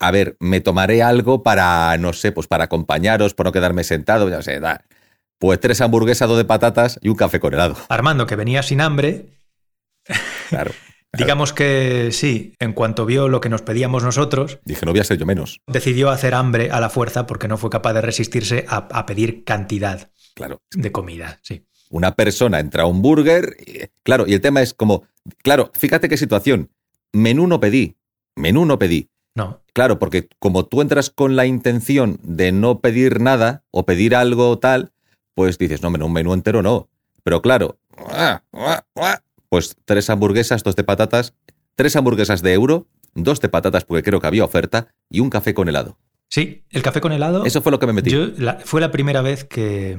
a 0.00 0.10
ver, 0.10 0.36
me 0.40 0.60
tomaré 0.60 1.00
algo 1.04 1.44
para, 1.44 1.96
no 1.98 2.12
sé, 2.12 2.32
pues 2.32 2.48
para 2.48 2.64
acompañaros, 2.64 3.34
por 3.34 3.46
no 3.46 3.52
quedarme 3.52 3.84
sentado, 3.84 4.28
ya 4.28 4.42
sé, 4.42 4.58
da. 4.58 4.82
Pues 5.38 5.60
tres 5.60 5.80
hamburguesas, 5.80 6.28
dos 6.28 6.38
de 6.38 6.44
patatas 6.44 6.98
y 7.00 7.08
un 7.08 7.14
café 7.14 7.38
con 7.38 7.54
helado. 7.54 7.76
Armando, 7.88 8.26
que 8.26 8.36
venía 8.36 8.62
sin 8.62 8.80
hambre. 8.80 9.26
Claro. 10.48 10.70
Digamos 11.12 11.52
que 11.52 12.10
sí, 12.12 12.54
en 12.58 12.72
cuanto 12.72 13.06
vio 13.06 13.28
lo 13.28 13.40
que 13.40 13.48
nos 13.48 13.62
pedíamos 13.62 14.02
nosotros. 14.02 14.58
Dije, 14.64 14.84
no 14.84 14.92
voy 14.92 15.00
a 15.00 15.04
ser 15.04 15.18
yo 15.18 15.26
menos. 15.26 15.60
Decidió 15.66 16.10
hacer 16.10 16.34
hambre 16.34 16.70
a 16.70 16.80
la 16.80 16.90
fuerza 16.90 17.26
porque 17.26 17.48
no 17.48 17.56
fue 17.56 17.70
capaz 17.70 17.94
de 17.94 18.02
resistirse 18.02 18.66
a, 18.68 19.06
pedir 19.06 19.44
cantidad 19.44 20.10
claro. 20.34 20.60
de 20.70 20.92
comida, 20.92 21.38
sí. 21.42 21.66
Una 21.90 22.14
persona 22.14 22.60
entra 22.60 22.82
a 22.82 22.86
un 22.86 23.00
burger, 23.00 23.56
claro, 24.02 24.26
y 24.26 24.34
el 24.34 24.42
tema 24.42 24.60
es 24.60 24.74
como, 24.74 25.04
claro, 25.42 25.70
fíjate 25.74 26.08
qué 26.08 26.18
situación. 26.18 26.70
Menú 27.12 27.46
no 27.46 27.60
pedí, 27.60 27.96
menú 28.36 28.66
no 28.66 28.78
pedí. 28.78 29.08
No. 29.34 29.62
Claro, 29.72 29.98
porque 29.98 30.28
como 30.38 30.66
tú 30.66 30.82
entras 30.82 31.08
con 31.08 31.36
la 31.36 31.46
intención 31.46 32.18
de 32.22 32.52
no 32.52 32.80
pedir 32.80 33.20
nada 33.20 33.64
o 33.70 33.86
pedir 33.86 34.14
algo 34.14 34.58
tal, 34.58 34.92
pues 35.38 35.56
dices, 35.56 35.82
no, 35.82 35.88
un 35.88 36.12
menú 36.12 36.34
entero 36.34 36.62
no. 36.62 36.88
Pero 37.22 37.40
claro, 37.40 37.78
pues 39.48 39.76
tres 39.84 40.10
hamburguesas, 40.10 40.64
dos 40.64 40.74
de 40.74 40.82
patatas, 40.82 41.32
tres 41.76 41.94
hamburguesas 41.94 42.42
de 42.42 42.54
euro, 42.54 42.88
dos 43.14 43.40
de 43.40 43.48
patatas 43.48 43.84
porque 43.84 44.02
creo 44.02 44.20
que 44.20 44.26
había 44.26 44.44
oferta 44.44 44.88
y 45.08 45.20
un 45.20 45.30
café 45.30 45.54
con 45.54 45.68
helado. 45.68 45.96
Sí, 46.28 46.64
el 46.70 46.82
café 46.82 47.00
con 47.00 47.12
helado. 47.12 47.44
Eso 47.44 47.62
fue 47.62 47.70
lo 47.70 47.78
que 47.78 47.86
me 47.86 47.92
metí. 47.92 48.12
fue 48.64 48.80
la 48.80 48.90
primera 48.90 49.22
vez 49.22 49.44
que, 49.44 49.96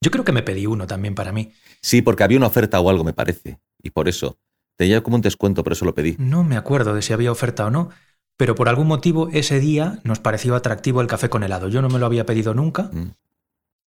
Yo 0.00 0.10
creo 0.10 0.24
que 0.24 0.32
me 0.32 0.42
pedí 0.42 0.66
uno 0.66 0.88
también 0.88 1.14
para 1.14 1.30
mí. 1.30 1.52
Sí, 1.80 2.02
porque 2.02 2.24
había 2.24 2.38
una 2.38 2.48
oferta 2.48 2.80
o 2.80 2.90
algo, 2.90 3.04
me 3.04 3.12
parece. 3.12 3.60
Y 3.80 3.90
por 3.90 4.08
eso. 4.08 4.40
Tenía 4.74 5.04
como 5.04 5.14
un 5.14 5.22
descuento, 5.22 5.62
por 5.62 5.72
eso 5.72 5.84
lo 5.84 5.94
pedí. 5.94 6.16
No 6.18 6.42
me 6.42 6.56
acuerdo 6.56 6.94
de 6.94 7.02
si 7.02 7.12
había 7.12 7.30
oferta 7.30 7.64
o 7.64 7.70
no, 7.70 7.90
pero 8.36 8.56
por 8.56 8.68
algún 8.68 8.88
motivo 8.88 9.28
ese 9.32 9.60
día 9.60 10.00
nos 10.02 10.18
pareció 10.18 10.56
atractivo 10.56 11.00
el 11.00 11.06
café 11.06 11.28
con 11.28 11.44
helado. 11.44 11.68
Yo 11.68 11.80
no 11.80 11.88
me 11.88 12.00
lo 12.00 12.06
había 12.06 12.26
pedido 12.26 12.54
nunca. 12.54 12.90
Mm. 12.92 13.12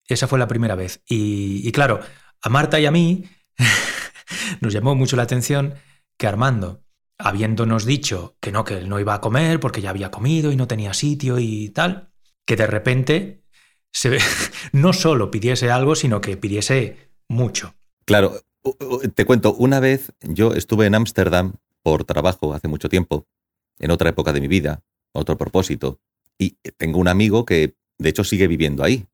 Esa 0.08 0.26
fue 0.26 0.38
la 0.38 0.48
primera 0.48 0.74
vez. 0.74 1.02
Y, 1.06 1.70
claro, 1.72 2.00
a 2.42 2.48
Marta 2.48 2.80
y 2.80 2.86
a 2.86 2.90
mí 2.90 3.24
nos 4.60 4.72
llamó 4.72 4.94
mucho 4.94 5.16
la 5.16 5.22
atención 5.22 5.74
que 6.16 6.26
Armando, 6.26 6.82
habiéndonos 7.18 7.84
dicho 7.84 8.36
que 8.40 8.50
no, 8.50 8.64
que 8.64 8.78
él 8.78 8.88
no 8.88 8.98
iba 8.98 9.14
a 9.14 9.20
comer 9.20 9.60
porque 9.60 9.80
ya 9.82 9.90
había 9.90 10.10
comido 10.10 10.50
y 10.50 10.56
no 10.56 10.66
tenía 10.66 10.94
sitio 10.94 11.38
y 11.38 11.68
tal, 11.70 12.10
que 12.46 12.56
de 12.56 12.66
repente 12.66 13.44
se, 13.92 14.18
no 14.72 14.92
solo 14.92 15.30
pidiese 15.30 15.70
algo, 15.70 15.94
sino 15.94 16.20
que 16.20 16.36
pidiese 16.36 17.12
mucho. 17.28 17.74
Claro, 18.04 18.40
te 19.14 19.26
cuento, 19.26 19.54
una 19.54 19.80
vez 19.80 20.12
yo 20.22 20.54
estuve 20.54 20.86
en 20.86 20.94
Ámsterdam 20.94 21.54
por 21.82 22.04
trabajo 22.04 22.54
hace 22.54 22.68
mucho 22.68 22.88
tiempo, 22.88 23.26
en 23.78 23.90
otra 23.90 24.10
época 24.10 24.32
de 24.32 24.40
mi 24.40 24.48
vida, 24.48 24.82
otro 25.12 25.36
propósito, 25.36 26.00
y 26.38 26.56
tengo 26.76 26.98
un 26.98 27.08
amigo 27.08 27.44
que 27.44 27.74
de 27.98 28.08
hecho 28.08 28.24
sigue 28.24 28.46
viviendo 28.46 28.82
ahí. 28.82 29.06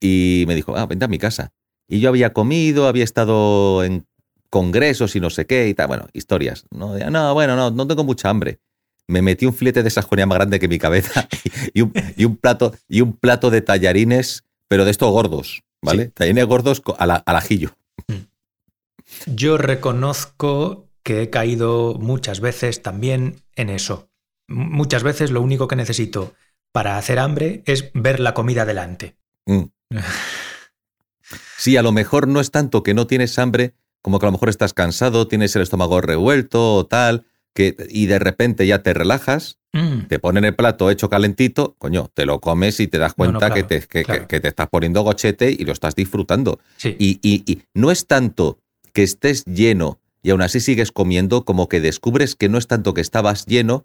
Mm. 0.00 0.06
Y 0.06 0.44
me 0.46 0.54
dijo, 0.54 0.76
ah, 0.76 0.86
vente 0.86 1.04
a 1.04 1.08
mi 1.08 1.18
casa. 1.18 1.52
Y 1.88 2.00
yo 2.00 2.08
había 2.08 2.32
comido, 2.32 2.88
había 2.88 3.04
estado 3.04 3.84
en 3.84 4.06
congresos 4.50 5.16
y 5.16 5.20
no 5.20 5.30
sé 5.30 5.46
qué 5.46 5.68
y 5.68 5.74
tal, 5.74 5.88
bueno, 5.88 6.06
historias. 6.12 6.64
No, 6.70 6.96
no 6.96 7.34
bueno, 7.34 7.56
no, 7.56 7.70
no 7.70 7.86
tengo 7.86 8.04
mucha 8.04 8.30
hambre. 8.30 8.60
Me 9.06 9.20
metí 9.20 9.44
un 9.46 9.52
filete 9.52 9.82
de 9.82 9.90
sajonia 9.90 10.26
más 10.26 10.36
grande 10.36 10.60
que 10.60 10.68
mi 10.68 10.78
cabeza 10.78 11.28
y 11.74 11.82
un, 11.82 11.92
y 12.16 12.24
un 12.24 12.36
plato, 12.36 12.72
y 12.88 13.00
un 13.00 13.12
plato 13.14 13.50
de 13.50 13.60
tallarines, 13.60 14.44
pero 14.68 14.84
de 14.84 14.92
estos 14.92 15.10
gordos, 15.10 15.62
¿vale? 15.82 16.06
Sí. 16.06 16.10
Tallarines 16.14 16.46
gordos 16.46 16.82
al, 16.98 17.10
al 17.10 17.36
ajillo. 17.36 17.76
Yo 19.26 19.58
reconozco 19.58 20.88
que 21.02 21.22
he 21.22 21.30
caído 21.30 21.94
muchas 21.98 22.40
veces 22.40 22.82
también 22.82 23.42
en 23.56 23.70
eso. 23.70 24.08
Muchas 24.48 25.02
veces 25.02 25.30
lo 25.30 25.42
único 25.42 25.68
que 25.68 25.76
necesito 25.76 26.34
para 26.72 26.96
hacer 26.96 27.18
hambre 27.18 27.62
es 27.66 27.90
ver 27.92 28.20
la 28.20 28.34
comida 28.34 28.64
delante. 28.64 29.16
Mm. 29.46 29.62
Sí, 31.56 31.76
a 31.78 31.82
lo 31.82 31.92
mejor 31.92 32.28
no 32.28 32.40
es 32.40 32.50
tanto 32.50 32.82
que 32.82 32.92
no 32.92 33.06
tienes 33.06 33.38
hambre, 33.38 33.74
como 34.02 34.18
que 34.18 34.26
a 34.26 34.28
lo 34.28 34.32
mejor 34.32 34.50
estás 34.50 34.74
cansado, 34.74 35.26
tienes 35.28 35.56
el 35.56 35.62
estómago 35.62 36.00
revuelto 36.02 36.74
o 36.76 36.86
tal, 36.86 37.24
que, 37.54 37.74
y 37.88 38.06
de 38.06 38.18
repente 38.18 38.66
ya 38.66 38.82
te 38.82 38.92
relajas, 38.94 39.58
Mm, 39.76 40.06
te 40.06 40.20
ponen 40.20 40.44
el 40.44 40.54
plato 40.54 40.88
hecho 40.88 41.08
calentito, 41.10 41.74
coño, 41.78 42.08
te 42.14 42.26
lo 42.26 42.40
comes 42.40 42.78
y 42.78 42.86
te 42.86 42.98
das 42.98 43.14
No, 43.18 43.24
no, 43.24 43.30
cuenta 43.32 43.46
claro, 43.50 43.54
que, 43.54 43.62
te, 43.80 43.86
que- 43.88 44.04
claro. 44.04 44.20
que- 44.20 44.26
que 44.28 44.40
te 44.40 44.46
estás 44.46 44.68
poniendo 44.68 45.02
gochete 45.02 45.50
y 45.50 45.64
lo 45.64 45.72
estás 45.72 45.96
disfrutando. 45.96 46.60
sí. 46.76 46.94
Y, 46.96 47.18
y- 47.22 47.42
y 47.50 47.62
no 47.74 47.90
es 47.90 48.06
tanto 48.06 48.60
que 48.92 49.02
estés 49.02 49.44
lleno 49.46 49.98
y 50.22 50.30
aún 50.30 50.42
así 50.42 50.60
sigues 50.60 50.92
comiendo, 50.92 51.44
como 51.44 51.68
que 51.68 51.80
descubres 51.80 52.36
que 52.36 52.48
no 52.48 52.58
es 52.58 52.68
tanto 52.68 52.94
que 52.94 53.00
estabas 53.00 53.46
lleno, 53.46 53.84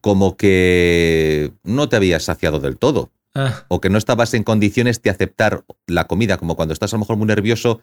como 0.00 0.36
que 0.36 1.52
no 1.62 1.88
te 1.88 1.94
habías 1.94 2.24
saciado 2.24 2.58
del 2.58 2.76
todo 2.76 3.12
Ah, 3.34 3.64
o 3.68 3.80
que 3.80 3.90
no 3.90 3.98
estabas 3.98 4.34
en 4.34 4.42
condiciones 4.42 5.02
de 5.02 5.10
aceptar 5.10 5.64
la 5.86 6.06
comida, 6.06 6.38
como 6.38 6.56
cuando 6.56 6.72
estás 6.72 6.92
a 6.92 6.96
lo 6.96 7.00
mejor 7.00 7.16
muy 7.16 7.26
nervioso 7.26 7.80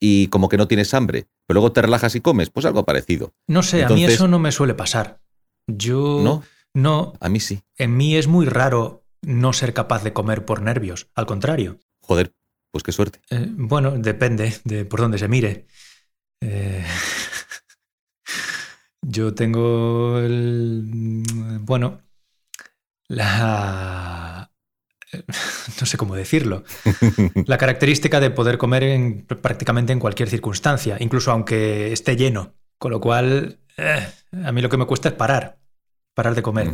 y 0.00 0.26
como 0.28 0.48
que 0.48 0.56
no 0.56 0.66
tienes 0.68 0.92
hambre, 0.94 1.26
pero 1.46 1.60
luego 1.60 1.72
te 1.72 1.82
relajas 1.82 2.14
y 2.16 2.20
comes, 2.20 2.50
pues 2.50 2.66
algo 2.66 2.84
parecido. 2.84 3.32
no 3.46 3.62
sé, 3.62 3.84
a 3.84 3.88
mí 3.88 4.04
eso 4.04 4.28
no 4.28 4.38
me 4.38 4.52
suele 4.52 4.74
pasar. 4.74 5.20
Yo 5.66 6.20
¿No? 6.22 6.42
no, 6.74 7.12
A 7.20 7.28
mí 7.28 7.40
sí. 7.40 7.62
en 7.76 7.96
mí 7.96 8.16
es 8.16 8.26
muy 8.26 8.46
raro 8.46 9.04
no 9.22 9.52
ser 9.52 9.74
capaz 9.74 10.02
de 10.02 10.12
comer 10.12 10.44
por 10.44 10.62
nervios. 10.62 11.08
Al 11.14 11.26
contrario. 11.26 11.78
Joder, 12.02 12.32
pues 12.72 12.82
qué 12.82 12.92
suerte. 12.92 13.20
Eh, 13.30 13.46
bueno, 13.50 13.92
depende 13.92 14.56
de 14.64 14.84
por 14.86 15.00
dónde 15.00 15.18
se 15.18 15.28
mire. 15.28 15.66
Eh, 16.40 16.84
yo 19.02 19.34
tengo 19.34 20.18
el. 20.18 20.82
mm, 20.84 21.64
Bueno, 21.66 22.00
la. 23.08 24.39
No 25.80 25.86
sé 25.86 25.96
cómo 25.96 26.14
decirlo. 26.14 26.64
La 27.46 27.58
característica 27.58 28.20
de 28.20 28.30
poder 28.30 28.58
comer 28.58 28.84
en, 28.84 29.26
prácticamente 29.26 29.92
en 29.92 29.98
cualquier 29.98 30.28
circunstancia, 30.28 30.96
incluso 31.00 31.30
aunque 31.30 31.92
esté 31.92 32.16
lleno. 32.16 32.54
Con 32.78 32.92
lo 32.92 33.00
cual, 33.00 33.58
eh, 33.76 34.08
a 34.44 34.52
mí 34.52 34.62
lo 34.62 34.68
que 34.68 34.76
me 34.76 34.86
cuesta 34.86 35.08
es 35.08 35.14
parar. 35.14 35.58
Parar 36.14 36.34
de 36.34 36.42
comer. 36.42 36.72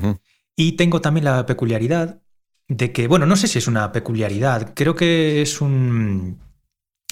Y 0.55 0.73
tengo 0.73 1.00
también 1.00 1.25
la 1.25 1.47
peculiaridad 1.47 2.21
de 2.69 2.93
que, 2.93 3.07
bueno, 3.07 3.26
no 3.26 3.37
sé 3.37 3.49
si 3.49 3.59
es 3.59 3.66
una 3.66 3.93
peculiaridad, 3.93 4.73
creo 4.75 4.95
que 4.95 5.43
es 5.43 5.61
un 5.61 6.40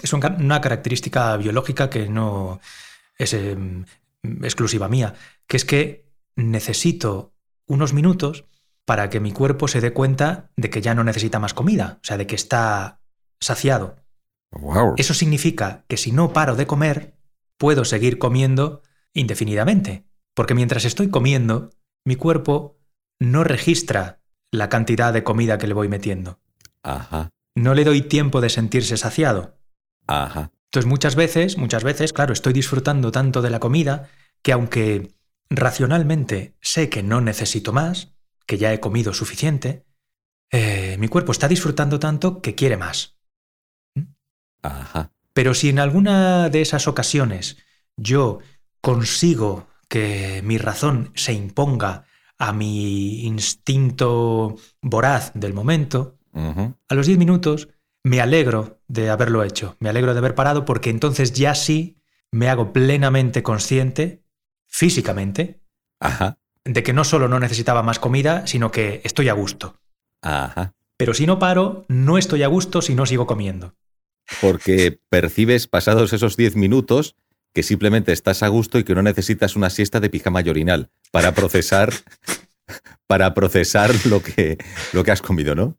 es 0.02 0.12
un 0.12 0.24
una 0.40 0.60
característica 0.60 1.36
biológica 1.36 1.88
que 1.88 2.08
no 2.08 2.60
es 3.16 3.32
em, 3.34 3.84
exclusiva 4.42 4.88
mía, 4.88 5.14
que 5.46 5.56
es 5.56 5.64
que 5.64 6.06
necesito 6.36 7.34
unos 7.66 7.92
minutos 7.92 8.46
para 8.84 9.10
que 9.10 9.20
mi 9.20 9.32
cuerpo 9.32 9.68
se 9.68 9.80
dé 9.80 9.92
cuenta 9.92 10.50
de 10.56 10.70
que 10.70 10.82
ya 10.82 10.94
no 10.94 11.04
necesita 11.04 11.38
más 11.38 11.54
comida, 11.54 11.98
o 12.02 12.04
sea, 12.04 12.16
de 12.18 12.26
que 12.26 12.34
está 12.34 13.00
saciado. 13.40 13.96
Wow. 14.52 14.94
Eso 14.96 15.14
significa 15.14 15.84
que 15.88 15.96
si 15.96 16.12
no 16.12 16.32
paro 16.32 16.54
de 16.56 16.66
comer, 16.66 17.14
puedo 17.58 17.84
seguir 17.84 18.18
comiendo 18.18 18.82
indefinidamente. 19.12 20.04
Porque 20.34 20.54
mientras 20.54 20.84
estoy 20.84 21.10
comiendo, 21.10 21.70
mi 22.04 22.16
cuerpo 22.16 22.76
no 23.20 23.44
registra 23.44 24.20
la 24.50 24.68
cantidad 24.68 25.12
de 25.12 25.24
comida 25.24 25.58
que 25.58 25.66
le 25.66 25.74
voy 25.74 25.88
metiendo. 25.88 26.40
Ajá, 26.82 27.30
No 27.56 27.74
le 27.74 27.84
doy 27.84 28.02
tiempo 28.02 28.40
de 28.40 28.50
sentirse 28.50 28.96
saciado. 28.96 29.58
ajá. 30.06 30.50
Entonces 30.66 30.90
muchas 30.90 31.14
veces, 31.14 31.56
muchas 31.56 31.84
veces, 31.84 32.12
claro, 32.12 32.32
estoy 32.32 32.52
disfrutando 32.52 33.12
tanto 33.12 33.42
de 33.42 33.50
la 33.50 33.60
comida 33.60 34.08
que 34.42 34.50
aunque 34.50 35.14
racionalmente 35.48 36.56
sé 36.60 36.90
que 36.90 37.04
no 37.04 37.20
necesito 37.20 37.72
más, 37.72 38.13
que 38.46 38.58
ya 38.58 38.72
he 38.72 38.80
comido 38.80 39.12
suficiente, 39.12 39.86
eh, 40.50 40.96
mi 40.98 41.08
cuerpo 41.08 41.32
está 41.32 41.48
disfrutando 41.48 41.98
tanto 41.98 42.40
que 42.40 42.54
quiere 42.54 42.76
más. 42.76 43.18
Ajá. 44.62 45.12
Pero 45.32 45.52
si 45.52 45.68
en 45.68 45.78
alguna 45.78 46.48
de 46.48 46.62
esas 46.62 46.86
ocasiones 46.86 47.58
yo 47.96 48.38
consigo 48.80 49.68
que 49.88 50.42
mi 50.44 50.58
razón 50.58 51.12
se 51.14 51.32
imponga 51.32 52.06
a 52.38 52.52
mi 52.52 53.24
instinto 53.24 54.56
voraz 54.80 55.32
del 55.34 55.54
momento, 55.54 56.18
a 56.34 56.94
los 56.94 57.06
10 57.06 57.18
minutos 57.18 57.68
me 58.02 58.20
alegro 58.20 58.80
de 58.88 59.10
haberlo 59.10 59.44
hecho, 59.44 59.76
me 59.78 59.88
alegro 59.88 60.12
de 60.12 60.18
haber 60.18 60.34
parado 60.34 60.64
porque 60.64 60.90
entonces 60.90 61.32
ya 61.32 61.54
sí 61.54 62.00
me 62.32 62.48
hago 62.48 62.72
plenamente 62.72 63.42
consciente, 63.42 64.24
físicamente, 64.66 65.62
Ajá. 66.00 66.38
De 66.64 66.82
que 66.82 66.92
no 66.92 67.04
solo 67.04 67.28
no 67.28 67.40
necesitaba 67.40 67.82
más 67.82 67.98
comida, 67.98 68.46
sino 68.46 68.70
que 68.70 69.00
estoy 69.04 69.28
a 69.28 69.34
gusto. 69.34 69.76
Ajá. 70.22 70.74
Pero 70.96 71.14
si 71.14 71.26
no 71.26 71.38
paro, 71.38 71.84
no 71.88 72.18
estoy 72.18 72.42
a 72.42 72.48
gusto 72.48 72.80
si 72.80 72.94
no 72.94 73.06
sigo 73.06 73.26
comiendo. 73.26 73.74
Porque 74.40 74.98
percibes 75.10 75.66
pasados 75.66 76.12
esos 76.12 76.36
10 76.36 76.56
minutos 76.56 77.16
que 77.52 77.62
simplemente 77.62 78.12
estás 78.12 78.42
a 78.42 78.48
gusto 78.48 78.78
y 78.78 78.84
que 78.84 78.94
no 78.94 79.02
necesitas 79.02 79.54
una 79.56 79.70
siesta 79.70 80.00
de 80.00 80.10
pijama 80.10 80.40
y 80.40 80.48
orinal 80.48 80.90
para 81.12 81.32
procesar 81.34 81.92
para 83.06 83.34
procesar 83.34 83.90
lo 84.06 84.22
que, 84.22 84.58
lo 84.92 85.04
que 85.04 85.10
has 85.10 85.22
comido, 85.22 85.54
¿no? 85.54 85.76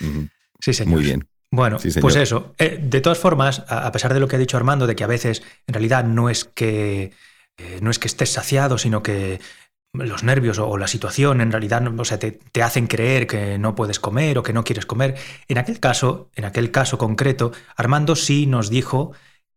Mm. 0.00 0.26
Sí, 0.60 0.72
señor. 0.74 0.94
Muy 0.94 1.04
bien. 1.04 1.26
Bueno, 1.50 1.78
Sí, 1.78 1.90
pues 2.00 2.16
eso. 2.16 2.54
Eh, 2.58 2.78
de 2.80 3.00
todas 3.00 3.18
formas, 3.18 3.64
a 3.66 3.90
pesar 3.90 4.14
de 4.14 4.20
lo 4.20 4.28
que 4.28 4.36
ha 4.36 4.38
dicho 4.38 4.56
Armando, 4.56 4.86
de 4.86 4.94
que 4.94 5.02
a 5.02 5.08
veces 5.08 5.42
en 5.66 5.74
realidad 5.74 6.04
no 6.04 6.30
es 6.30 6.44
que 6.44 7.12
eh, 7.60 7.78
no 7.82 7.90
es 7.90 7.98
que 7.98 8.08
estés 8.08 8.32
saciado, 8.32 8.78
sino 8.78 9.02
que 9.02 9.40
los 9.92 10.22
nervios 10.22 10.58
o, 10.58 10.68
o 10.68 10.78
la 10.78 10.86
situación 10.86 11.40
en 11.40 11.50
realidad 11.50 11.82
o 11.98 12.04
sea, 12.04 12.18
te, 12.18 12.32
te 12.32 12.62
hacen 12.62 12.86
creer 12.86 13.26
que 13.26 13.58
no 13.58 13.74
puedes 13.74 13.98
comer 13.98 14.38
o 14.38 14.42
que 14.42 14.52
no 14.52 14.64
quieres 14.64 14.86
comer. 14.86 15.16
En 15.48 15.58
aquel 15.58 15.80
caso, 15.80 16.30
en 16.36 16.44
aquel 16.44 16.70
caso 16.70 16.96
concreto, 16.98 17.52
Armando 17.76 18.16
sí 18.16 18.46
nos 18.46 18.70
dijo 18.70 19.12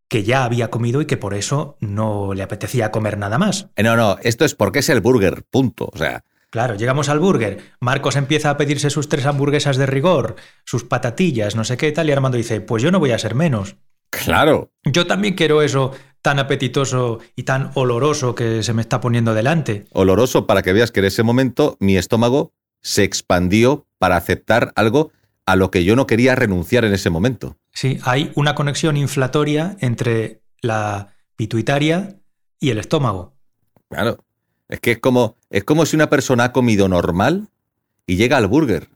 que 0.10 0.24
ya 0.24 0.44
había 0.44 0.70
comido 0.70 1.02
y 1.02 1.06
que 1.06 1.18
por 1.18 1.34
eso 1.34 1.78
no 1.80 2.34
le 2.34 2.44
apetecía 2.44 2.92
comer 2.92 3.18
nada 3.18 3.38
más. 3.38 3.68
Eh, 3.76 3.84
No, 3.84 3.96
no, 3.96 4.18
esto 4.22 4.46
es 4.46 4.56
porque 4.56 4.80
es 4.80 4.90
el 4.90 5.02
burger, 5.02 5.44
punto. 5.50 5.90
O 5.92 5.98
sea, 5.98 6.24
Claro, 6.54 6.76
llegamos 6.76 7.10
al 7.10 7.18
burger. 7.18 7.64
Marcos 7.80 8.16
empieza 8.16 8.52
a 8.52 8.58
pedirse 8.58 8.92
sus 8.92 9.10
tres 9.10 9.26
hamburguesas 9.26 9.76
de 9.76 9.88
rigor, 9.88 10.36
sus 10.66 10.84
patatillas, 10.84 11.56
no 11.56 11.64
sé 11.64 11.78
qué 11.78 11.92
tal, 11.92 12.08
y 12.08 12.12
Armando 12.12 12.38
dice, 12.38 12.62
pues 12.62 12.84
yo 12.84 12.92
no 12.92 13.00
voy 13.00 13.10
a 13.10 13.18
ser 13.18 13.34
menos. 13.34 13.76
claro. 14.12 14.72
Yo 14.84 15.08
también 15.08 15.34
quiero 15.34 15.64
eso 15.64 15.94
tan 16.24 16.40
apetitoso 16.40 17.20
y 17.36 17.44
tan 17.44 17.70
oloroso 17.76 18.34
que 18.34 18.64
se 18.64 18.74
me 18.74 18.82
está 18.82 19.02
poniendo 19.02 19.34
delante. 19.34 19.86
Oloroso 19.92 20.48
para 20.48 20.64
que 20.64 20.74
veas 20.74 20.90
que 20.90 21.02
en 21.02 21.08
ese 21.08 21.22
momento 21.22 21.78
mi 21.80 21.98
estómago 21.98 22.54
se 22.82 23.04
expandió 23.04 23.86
para 24.00 24.16
aceptar 24.16 24.72
algo 24.76 25.12
a 25.46 25.58
lo 25.58 25.70
que 25.70 25.84
yo 25.84 25.96
no 25.98 26.08
quería 26.08 26.34
renunciar 26.34 26.86
en 26.86 26.94
ese 26.94 27.10
momento. 27.10 27.58
Sí, 27.74 28.00
hay 28.04 28.32
una 28.36 28.56
conexión 28.56 28.96
inflatoria 28.96 29.76
entre 29.82 30.42
la 30.62 31.10
pituitaria 31.36 32.16
y 32.58 32.70
el 32.70 32.78
estómago. 32.78 33.34
Claro. 33.90 34.24
Es 34.70 34.80
que 34.80 34.92
es 34.92 35.00
como, 35.00 35.36
es 35.50 35.66
como 35.66 35.86
si 35.86 35.98
una 35.98 36.10
persona 36.10 36.46
ha 36.46 36.52
comido 36.54 36.88
normal 36.88 37.50
y 38.08 38.16
llega 38.16 38.38
al 38.38 38.48
burger. 38.48 38.88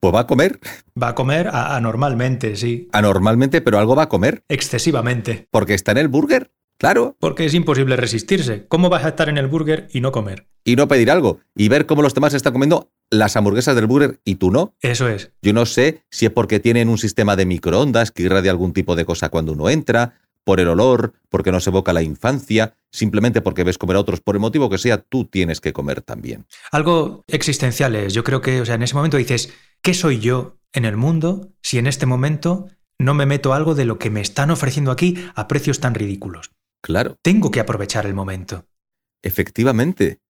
Pues 0.00 0.14
va 0.14 0.20
a 0.20 0.26
comer 0.26 0.60
Va 1.02 1.08
a 1.08 1.14
comer 1.14 1.48
anormalmente, 1.48 2.56
sí. 2.56 2.90
anormalmente, 2.92 3.62
pero 3.62 3.78
algo 3.78 3.96
va 3.96 4.02
a 4.02 4.08
comer. 4.10 4.44
Excesivamente. 4.48 5.48
Porque 5.50 5.72
está 5.72 5.92
en 5.92 5.98
el 5.98 6.08
burger, 6.08 6.50
claro. 6.78 7.16
Porque 7.20 7.44
es 7.44 7.54
imposible 7.54 7.96
resistirse. 7.96 8.66
¿Cómo 8.68 8.88
vas 8.88 9.04
a 9.04 9.08
estar 9.08 9.28
en 9.28 9.38
el 9.38 9.46
burger 9.46 9.88
y 9.92 10.00
no 10.00 10.12
comer? 10.12 10.46
Y 10.64 10.76
no 10.76 10.88
pedir 10.88 11.10
algo. 11.10 11.40
Y 11.54 11.68
ver 11.68 11.86
cómo 11.86 12.02
los 12.02 12.14
demás 12.14 12.34
están 12.34 12.52
comiendo 12.52 12.90
las 13.10 13.36
hamburguesas 13.36 13.76
del 13.76 13.86
burger 13.86 14.20
y 14.24 14.36
tú 14.36 14.50
no. 14.50 14.74
Eso 14.80 15.08
es. 15.08 15.32
Yo 15.42 15.52
no 15.52 15.66
sé 15.66 16.02
si 16.10 16.26
es 16.26 16.32
porque 16.32 16.60
tienen 16.60 16.88
un 16.88 16.98
sistema 16.98 17.36
de 17.36 17.46
microondas 17.46 18.10
que 18.10 18.22
irradia 18.22 18.50
algún 18.50 18.72
tipo 18.72 18.96
de 18.96 19.04
cosa 19.04 19.28
cuando 19.28 19.52
uno 19.52 19.68
entra, 19.68 20.14
por 20.44 20.60
el 20.60 20.68
olor, 20.68 21.14
porque 21.30 21.50
nos 21.50 21.66
evoca 21.66 21.92
la 21.92 22.02
infancia, 22.02 22.76
simplemente 22.90 23.40
porque 23.40 23.64
ves 23.64 23.78
comer 23.78 23.96
a 23.96 24.00
otros, 24.00 24.20
por 24.20 24.36
el 24.36 24.40
motivo 24.40 24.68
que 24.68 24.78
sea, 24.78 24.98
tú 24.98 25.24
tienes 25.24 25.60
que 25.60 25.72
comer 25.72 26.02
también. 26.02 26.46
Algo 26.70 27.24
existencial 27.26 27.96
es. 27.96 28.12
Yo 28.12 28.22
creo 28.24 28.40
que, 28.40 28.60
o 28.60 28.66
sea, 28.66 28.74
en 28.74 28.82
ese 28.82 28.94
momento 28.94 29.16
dices, 29.16 29.52
¿qué 29.82 29.94
soy 29.94 30.18
yo 30.18 30.58
en 30.72 30.84
el 30.84 30.96
mundo 30.96 31.52
si 31.62 31.78
en 31.78 31.86
este 31.86 32.06
momento 32.06 32.68
no 32.98 33.14
me 33.14 33.26
meto 33.26 33.54
algo 33.54 33.74
de 33.74 33.86
lo 33.86 33.98
que 33.98 34.10
me 34.10 34.20
están 34.20 34.50
ofreciendo 34.50 34.90
aquí 34.90 35.16
a 35.34 35.48
precios 35.48 35.80
tan 35.80 35.94
ridículos? 35.94 36.52
Claro, 36.84 37.18
Tengo 37.22 37.50
que 37.50 37.60
aprovechar 37.60 38.04
el 38.04 38.12
momento. 38.12 38.66
efectivamente. 39.22 40.20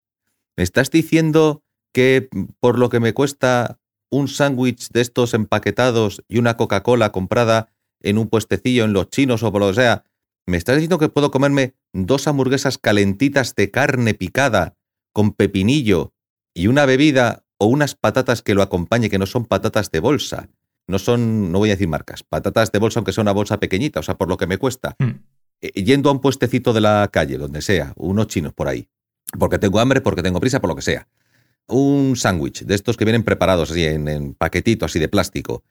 ¿Me 0.56 0.62
estás 0.62 0.88
diciendo 0.92 1.64
que 1.92 2.28
por 2.60 2.78
lo 2.78 2.90
que 2.90 3.00
me 3.00 3.12
cuesta 3.12 3.80
un 4.08 4.28
sándwich 4.28 4.90
de 4.90 5.00
estos 5.00 5.34
empaquetados 5.34 6.22
y 6.28 6.38
una 6.38 6.56
Coca-Cola 6.56 7.10
comprada 7.10 7.72
en 8.00 8.18
un 8.18 8.28
puestecillo 8.28 8.84
en 8.84 8.92
los 8.92 9.10
chinos 9.10 9.42
o 9.42 9.50
por 9.50 9.62
lo 9.62 9.68
que 9.68 9.74
sea, 9.74 10.04
me 10.46 10.56
estás 10.56 10.76
diciendo 10.76 10.98
que 10.98 11.08
puedo 11.08 11.32
comerme 11.32 11.74
dos 11.92 12.28
hamburguesas 12.28 12.78
calentitas 12.78 13.56
de 13.56 13.72
carne 13.72 14.14
picada 14.14 14.76
con 15.12 15.32
pepinillo 15.32 16.12
y 16.54 16.68
una 16.68 16.86
bebida 16.86 17.44
o 17.58 17.66
unas 17.66 17.96
patatas 17.96 18.42
que 18.42 18.54
lo 18.54 18.62
acompañe 18.62 19.10
que 19.10 19.18
no 19.18 19.26
son 19.26 19.44
patatas 19.44 19.90
de 19.90 19.98
bolsa? 19.98 20.50
No 20.86 21.00
son, 21.00 21.50
no 21.50 21.58
voy 21.58 21.70
a 21.70 21.72
decir 21.72 21.88
marcas, 21.88 22.22
patatas 22.22 22.70
de 22.70 22.78
bolsa 22.78 23.00
aunque 23.00 23.12
sea 23.12 23.22
una 23.22 23.32
bolsa 23.32 23.58
pequeñita, 23.58 23.98
o 23.98 24.02
sea, 24.04 24.16
por 24.16 24.28
lo 24.28 24.36
que 24.36 24.46
me 24.46 24.58
cuesta. 24.58 24.94
Mm. 25.00 25.23
Eh, 25.72 25.82
Yendo 25.84 26.08
a 26.10 26.12
un 26.12 26.20
puestecito 26.20 26.72
de 26.72 26.80
la 26.80 27.08
calle, 27.12 27.38
donde 27.38 27.62
sea, 27.62 27.92
unos 27.96 28.26
chinos 28.26 28.52
por 28.52 28.68
ahí, 28.68 28.88
porque 29.38 29.58
tengo 29.58 29.80
hambre, 29.80 30.00
porque 30.00 30.22
tengo 30.22 30.40
prisa, 30.40 30.60
por 30.60 30.68
lo 30.68 30.76
que 30.76 30.82
sea. 30.82 31.08
Un 31.66 32.14
sándwich 32.16 32.64
de 32.64 32.74
estos 32.74 32.96
que 32.96 33.04
vienen 33.06 33.22
preparados 33.22 33.70
así 33.70 33.84
en, 33.84 34.06
en 34.08 34.34
paquetito 34.34 34.84
así 34.84 34.98
de 34.98 35.08
plástico. 35.08 35.62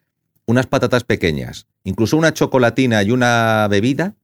Unas 0.48 0.66
patatas 0.66 1.04
pequeñas, 1.04 1.68
incluso 1.84 2.18
una 2.18 2.34
chocolatina 2.34 3.04
y 3.04 3.12
una 3.12 3.68
bebida. 3.70 4.16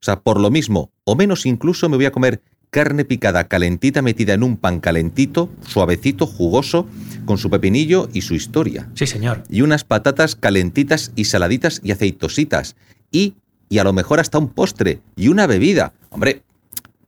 O 0.00 0.04
sea, 0.04 0.20
por 0.20 0.38
lo 0.40 0.50
mismo, 0.50 0.92
o 1.04 1.16
menos 1.16 1.44
incluso 1.44 1.88
me 1.88 1.96
voy 1.96 2.06
a 2.06 2.12
comer 2.12 2.40
carne 2.70 3.04
picada 3.04 3.48
calentita 3.48 4.00
metida 4.02 4.34
en 4.34 4.44
un 4.44 4.56
pan 4.56 4.78
calentito, 4.78 5.50
suavecito, 5.66 6.26
jugoso, 6.26 6.86
con 7.24 7.36
su 7.38 7.50
pepinillo 7.50 8.08
y 8.12 8.20
su 8.20 8.34
historia 8.34 8.88
Sí, 8.94 9.06
señor. 9.06 9.42
y 9.48 9.62
unas 9.62 9.82
patatas 9.84 10.36
calentitas 10.36 11.10
y 11.16 11.24
saladitas 11.24 11.80
y 11.82 11.90
aceitositas. 11.90 12.76
Y, 13.10 13.34
y 13.68 13.78
a 13.78 13.84
lo 13.84 13.92
mejor 13.92 14.20
hasta 14.20 14.38
un 14.38 14.48
postre 14.48 15.00
y 15.16 15.28
una 15.28 15.46
bebida. 15.46 15.92
Hombre, 16.10 16.42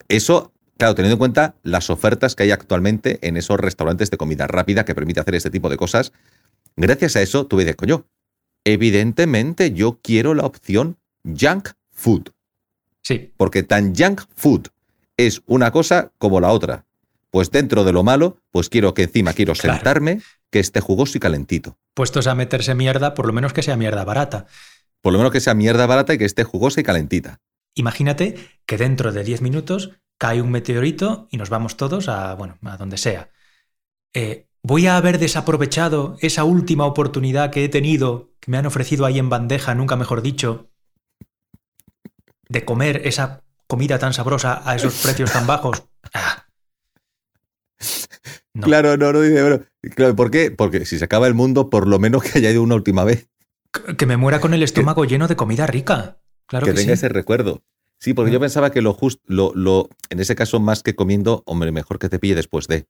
eso, 0.08 0.52
claro, 0.78 0.94
teniendo 0.94 1.14
en 1.14 1.18
cuenta 1.18 1.54
las 1.62 1.90
ofertas 1.90 2.34
que 2.34 2.42
hay 2.44 2.50
actualmente 2.50 3.18
en 3.26 3.36
esos 3.36 3.58
restaurantes 3.58 4.10
de 4.10 4.16
comida 4.16 4.46
rápida 4.46 4.84
que 4.84 4.94
permite 4.94 5.20
hacer 5.20 5.34
este 5.34 5.50
tipo 5.50 5.68
de 5.68 5.76
cosas, 5.76 6.12
gracias 6.76 7.16
a 7.16 7.22
eso 7.22 7.46
tú 7.46 7.58
dices, 7.58 7.76
coño, 7.76 8.06
evidentemente 8.64 9.72
yo 9.72 9.98
quiero 10.02 10.34
la 10.34 10.44
opción 10.46 10.96
junk 11.24 11.70
food. 11.92 12.28
Sí, 13.02 13.32
Porque 13.36 13.62
tan 13.62 13.94
junk 13.94 14.22
food 14.36 14.66
es 15.16 15.42
una 15.46 15.70
cosa 15.70 16.12
como 16.18 16.40
la 16.40 16.48
otra. 16.48 16.84
Pues 17.30 17.50
dentro 17.50 17.84
de 17.84 17.92
lo 17.92 18.02
malo, 18.02 18.38
pues 18.50 18.68
quiero 18.68 18.92
que 18.94 19.04
encima 19.04 19.32
quiero 19.32 19.52
Claro. 19.54 19.76
sentarme, 19.76 20.20
que 20.50 20.58
esté 20.60 20.80
jugoso 20.80 21.16
y 21.16 21.20
calentito. 21.20 21.76
puestos 21.94 22.26
a 22.26 22.34
meterse 22.34 22.74
mierda, 22.74 23.14
por 23.14 23.26
lo 23.26 23.32
menos 23.32 23.52
que 23.52 23.62
sea 23.62 23.76
mierda 23.76 24.04
barata. 24.04 24.46
Por 25.02 25.12
lo 25.12 25.18
menos 25.18 25.32
que 25.32 25.40
sea 25.40 25.54
mierda 25.54 25.86
barata 25.86 26.14
y 26.14 26.18
que 26.18 26.24
esté 26.24 26.44
jugosa 26.44 26.80
y 26.80 26.84
calentita. 26.84 27.40
Imagínate 27.74 28.36
que 28.66 28.76
dentro 28.76 29.12
de 29.12 29.24
10 29.24 29.42
minutos 29.42 29.92
cae 30.18 30.42
un 30.42 30.50
meteorito 30.50 31.28
y 31.30 31.38
nos 31.38 31.48
vamos 31.48 31.76
todos 31.76 32.08
a, 32.08 32.34
bueno, 32.34 32.58
a 32.62 32.76
donde 32.76 32.98
sea. 32.98 33.30
Eh, 34.12 34.46
voy 34.62 34.86
a 34.86 34.96
haber 34.96 35.18
desaprovechado 35.18 36.16
esa 36.20 36.44
última 36.44 36.84
oportunidad 36.84 37.50
que 37.50 37.64
he 37.64 37.68
tenido, 37.68 38.34
que 38.40 38.50
me 38.50 38.58
han 38.58 38.66
ofrecido 38.66 39.06
ahí 39.06 39.18
en 39.18 39.30
bandeja, 39.30 39.74
nunca 39.74 39.96
mejor 39.96 40.20
dicho, 40.20 40.70
de 42.48 42.64
comer 42.64 43.02
esa 43.04 43.44
comida 43.66 43.98
tan 43.98 44.12
sabrosa 44.12 44.62
a 44.68 44.76
esos 44.76 44.94
precios 45.02 45.32
tan 45.32 45.46
bajos. 45.46 45.84
Ah. 46.12 46.46
No. 48.52 48.66
Claro, 48.66 48.96
no, 48.96 49.12
no 49.12 49.20
dice, 49.20 49.40
bueno, 49.42 49.64
claro, 49.94 50.16
¿por 50.16 50.32
qué? 50.32 50.50
Porque 50.50 50.84
si 50.84 50.98
se 50.98 51.04
acaba 51.04 51.28
el 51.28 51.34
mundo, 51.34 51.70
por 51.70 51.86
lo 51.86 52.00
menos 52.00 52.24
que 52.24 52.38
haya 52.38 52.50
ido 52.50 52.64
una 52.64 52.74
última 52.74 53.04
vez, 53.04 53.28
Que 53.96 54.06
me 54.06 54.16
muera 54.16 54.40
con 54.40 54.54
el 54.54 54.62
estómago 54.62 55.04
lleno 55.04 55.28
de 55.28 55.36
comida 55.36 55.66
rica. 55.66 56.18
Claro 56.46 56.66
que 56.66 56.72
que, 56.72 56.76
tenga 56.78 56.88
sí. 56.88 56.94
ese 56.94 57.08
recuerdo. 57.08 57.62
Sí, 57.98 58.14
porque 58.14 58.30
Mm. 58.30 58.34
yo 58.34 58.40
pensaba 58.40 58.70
que 58.72 58.82
lo 58.82 58.92
justo, 58.94 59.22
lo, 59.26 59.52
lo, 59.54 59.88
en 60.08 60.20
ese 60.20 60.34
caso, 60.34 60.58
más 60.58 60.82
que 60.82 60.94
comiendo, 60.96 61.42
hombre, 61.46 61.70
mejor 61.70 61.98
que 61.98 62.08
te 62.08 62.18
pille 62.18 62.34
después 62.34 62.66
de. 62.66 62.86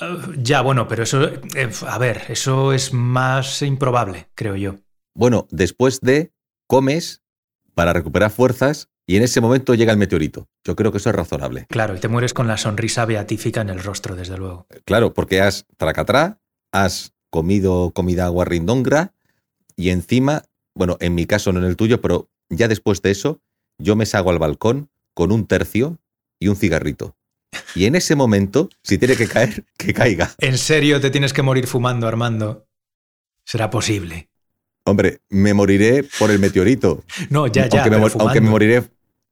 Eh, 0.00 0.18
ya, 0.38 0.62
bueno, 0.62 0.88
pero 0.88 1.02
eso, 1.02 1.24
eh, 1.28 1.70
a 1.86 1.98
ver, 1.98 2.22
eso 2.28 2.72
es 2.72 2.92
más 2.92 3.60
improbable, 3.62 4.28
creo 4.34 4.56
yo. 4.56 4.76
Bueno, 5.14 5.46
después 5.50 6.00
de, 6.00 6.32
comes 6.66 7.22
para 7.74 7.92
recuperar 7.92 8.30
fuerzas 8.30 8.88
y 9.06 9.16
en 9.16 9.22
ese 9.22 9.40
momento 9.40 9.74
llega 9.74 9.92
el 9.92 9.98
meteorito. 9.98 10.48
Yo 10.64 10.76
creo 10.76 10.90
que 10.92 10.98
eso 10.98 11.10
es 11.10 11.16
razonable. 11.16 11.66
Claro, 11.68 11.94
y 11.94 12.00
te 12.00 12.08
mueres 12.08 12.32
con 12.32 12.46
la 12.46 12.56
sonrisa 12.56 13.04
beatífica 13.04 13.60
en 13.60 13.68
el 13.68 13.82
rostro, 13.82 14.16
desde 14.16 14.38
luego. 14.38 14.66
Claro, 14.84 15.12
porque 15.12 15.40
has 15.42 15.66
tracatrá, 15.76 16.40
has 16.72 17.12
comido 17.30 17.90
comida 17.92 18.28
guarrindongra 18.28 19.12
y 19.76 19.90
encima, 19.90 20.44
bueno, 20.74 20.96
en 21.00 21.14
mi 21.14 21.26
caso 21.26 21.52
no 21.52 21.60
en 21.60 21.66
el 21.66 21.76
tuyo, 21.76 22.00
pero 22.00 22.28
ya 22.48 22.68
después 22.68 23.02
de 23.02 23.10
eso, 23.10 23.40
yo 23.78 23.96
me 23.96 24.06
salgo 24.06 24.30
al 24.30 24.38
balcón 24.38 24.90
con 25.14 25.32
un 25.32 25.46
tercio 25.46 25.98
y 26.38 26.48
un 26.48 26.56
cigarrito. 26.56 27.16
Y 27.74 27.86
en 27.86 27.94
ese 27.94 28.16
momento, 28.16 28.68
si 28.82 28.98
tiene 28.98 29.16
que 29.16 29.28
caer, 29.28 29.64
que 29.76 29.94
caiga. 29.94 30.34
¿En 30.38 30.58
serio 30.58 31.00
te 31.00 31.10
tienes 31.10 31.32
que 31.32 31.42
morir 31.42 31.66
fumando, 31.66 32.06
Armando? 32.06 32.66
¿Será 33.44 33.70
posible? 33.70 34.28
Hombre, 34.84 35.20
me 35.30 35.54
moriré 35.54 36.04
por 36.18 36.30
el 36.30 36.38
meteorito. 36.38 37.04
No, 37.30 37.46
ya, 37.46 37.68
ya. 37.68 37.82
aunque, 37.82 37.96
me, 37.96 38.06
aunque 38.18 38.40
moriré 38.40 38.84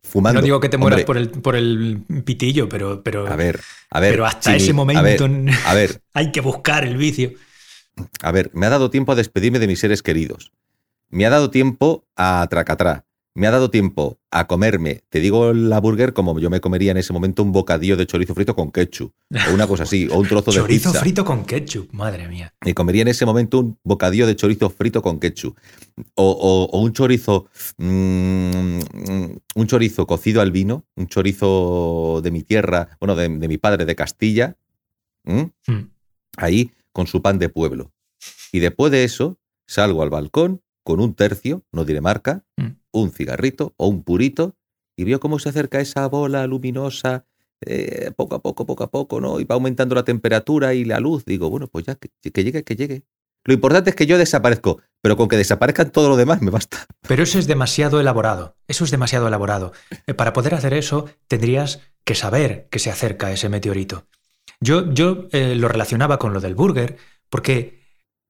fumando. 0.02 0.40
No 0.40 0.44
digo 0.44 0.60
que 0.60 0.68
te 0.68 0.78
mueras 0.78 1.00
Hombre, 1.00 1.06
por 1.06 1.16
el, 1.16 1.28
por 1.30 1.56
el 1.56 2.02
pitillo, 2.24 2.68
pero, 2.68 3.02
pero, 3.02 3.26
A 3.26 3.36
ver, 3.36 3.60
a 3.90 4.00
ver. 4.00 4.12
pero 4.12 4.26
hasta 4.26 4.52
Chini, 4.52 4.56
ese 4.56 4.70
a 4.70 4.74
momento 4.74 5.28
ver, 5.28 5.54
a 5.66 5.74
ver, 5.74 6.00
hay 6.14 6.32
que 6.32 6.40
buscar 6.40 6.84
el 6.84 6.96
vicio. 6.96 7.32
A 8.22 8.32
ver, 8.32 8.50
me 8.54 8.66
ha 8.66 8.70
dado 8.70 8.90
tiempo 8.90 9.12
a 9.12 9.14
despedirme 9.14 9.58
de 9.58 9.66
mis 9.66 9.80
seres 9.80 10.02
queridos. 10.02 10.52
Me 11.10 11.26
ha 11.26 11.30
dado 11.30 11.50
tiempo 11.50 12.04
a 12.16 12.46
tracatrá. 12.50 13.04
Me 13.34 13.46
ha 13.46 13.50
dado 13.50 13.70
tiempo 13.70 14.18
a 14.30 14.46
comerme, 14.46 15.04
te 15.08 15.18
digo 15.20 15.54
la 15.54 15.80
burger 15.80 16.12
como 16.12 16.38
yo 16.38 16.50
me 16.50 16.60
comería 16.60 16.90
en 16.90 16.98
ese 16.98 17.14
momento 17.14 17.42
un 17.42 17.50
bocadillo 17.50 17.96
de 17.96 18.06
chorizo 18.06 18.34
frito 18.34 18.54
con 18.54 18.70
ketchup, 18.70 19.10
o 19.48 19.54
una 19.54 19.66
cosa 19.66 19.84
así, 19.84 20.06
o 20.12 20.18
un 20.18 20.28
trozo 20.28 20.50
de 20.52 20.58
Chorizo 20.58 20.90
pizza. 20.90 21.00
frito 21.00 21.24
con 21.24 21.46
ketchup, 21.46 21.90
madre 21.92 22.28
mía. 22.28 22.52
Me 22.62 22.74
comería 22.74 23.00
en 23.00 23.08
ese 23.08 23.24
momento 23.24 23.60
un 23.60 23.78
bocadillo 23.84 24.26
de 24.26 24.36
chorizo 24.36 24.68
frito 24.68 25.00
con 25.00 25.18
ketchup. 25.18 25.56
O, 26.14 26.30
o- 26.30 26.76
o 26.76 26.82
un 26.82 26.92
chorizo. 26.92 27.46
mm, 27.78 28.80
un 29.54 29.66
chorizo 29.66 30.06
cocido 30.06 30.40
al 30.42 30.50
vino. 30.50 30.84
Un 30.96 31.06
chorizo 31.06 32.20
de 32.22 32.30
mi 32.30 32.42
tierra, 32.42 32.96
bueno, 33.00 33.14
de, 33.16 33.28
de 33.30 33.48
mi 33.48 33.56
padre 33.58 33.84
de 33.86 33.94
Castilla. 33.94 34.56
¿m? 35.24 35.52
Mm. 35.66 35.80
Ahí 36.36 36.70
con 36.92 37.06
su 37.06 37.22
pan 37.22 37.38
de 37.38 37.48
pueblo. 37.48 37.92
Y 38.52 38.60
después 38.60 38.92
de 38.92 39.04
eso, 39.04 39.38
salgo 39.66 40.02
al 40.02 40.10
balcón 40.10 40.62
con 40.84 41.00
un 41.00 41.14
tercio, 41.14 41.64
no 41.72 41.84
diré 41.84 42.00
marca, 42.00 42.44
Mm. 42.56 42.76
un 42.92 43.10
cigarrito 43.12 43.72
o 43.76 43.86
un 43.88 44.02
purito, 44.02 44.56
y 44.96 45.04
veo 45.04 45.20
cómo 45.20 45.38
se 45.38 45.48
acerca 45.48 45.80
esa 45.80 46.06
bola 46.08 46.46
luminosa 46.46 47.24
eh, 47.64 48.10
poco 48.16 48.34
a 48.34 48.42
poco, 48.42 48.66
poco 48.66 48.82
a 48.84 48.90
poco, 48.90 49.20
¿no? 49.20 49.38
Y 49.38 49.44
va 49.44 49.54
aumentando 49.54 49.94
la 49.94 50.02
temperatura 50.02 50.74
y 50.74 50.84
la 50.84 50.98
luz. 50.98 51.24
Digo, 51.24 51.48
bueno, 51.48 51.68
pues 51.68 51.86
ya, 51.86 51.94
que, 51.94 52.08
que 52.30 52.42
llegue, 52.44 52.64
que 52.64 52.74
llegue. 52.74 53.04
Lo 53.44 53.54
importante 53.54 53.90
es 53.90 53.96
que 53.96 54.04
yo 54.06 54.18
desaparezco, 54.18 54.80
pero 55.00 55.16
con 55.16 55.28
que 55.28 55.36
desaparezcan 55.36 55.90
todo 55.92 56.08
lo 56.08 56.16
demás 56.16 56.42
me 56.42 56.50
basta. 56.50 56.86
Pero 57.06 57.22
eso 57.22 57.38
es 57.38 57.46
demasiado 57.46 58.00
elaborado. 58.00 58.56
Eso 58.66 58.84
es 58.84 58.90
demasiado 58.90 59.28
elaborado. 59.28 59.72
Eh, 60.08 60.14
Para 60.14 60.32
poder 60.32 60.54
hacer 60.54 60.74
eso, 60.74 61.06
tendrías 61.28 61.80
que 62.04 62.16
saber 62.16 62.66
que 62.68 62.80
se 62.80 62.90
acerca 62.90 63.30
ese 63.32 63.48
meteorito. 63.48 64.06
Yo, 64.62 64.92
yo 64.92 65.26
eh, 65.32 65.54
lo 65.56 65.68
relacionaba 65.68 66.18
con 66.18 66.32
lo 66.32 66.40
del 66.40 66.54
burger, 66.54 66.96
porque 67.28 67.80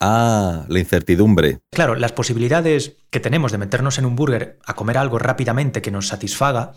Ah, 0.04 0.64
la 0.68 0.80
incertidumbre. 0.80 1.60
Claro, 1.70 1.94
las 1.94 2.10
posibilidades 2.10 2.96
que 3.10 3.20
tenemos 3.20 3.52
de 3.52 3.58
meternos 3.58 3.98
en 3.98 4.04
un 4.04 4.16
burger 4.16 4.58
a 4.66 4.74
comer 4.74 4.98
algo 4.98 5.20
rápidamente 5.20 5.80
que 5.80 5.92
nos 5.92 6.08
satisfaga 6.08 6.72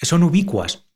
son 0.00 0.22
ubicuas. 0.22 0.86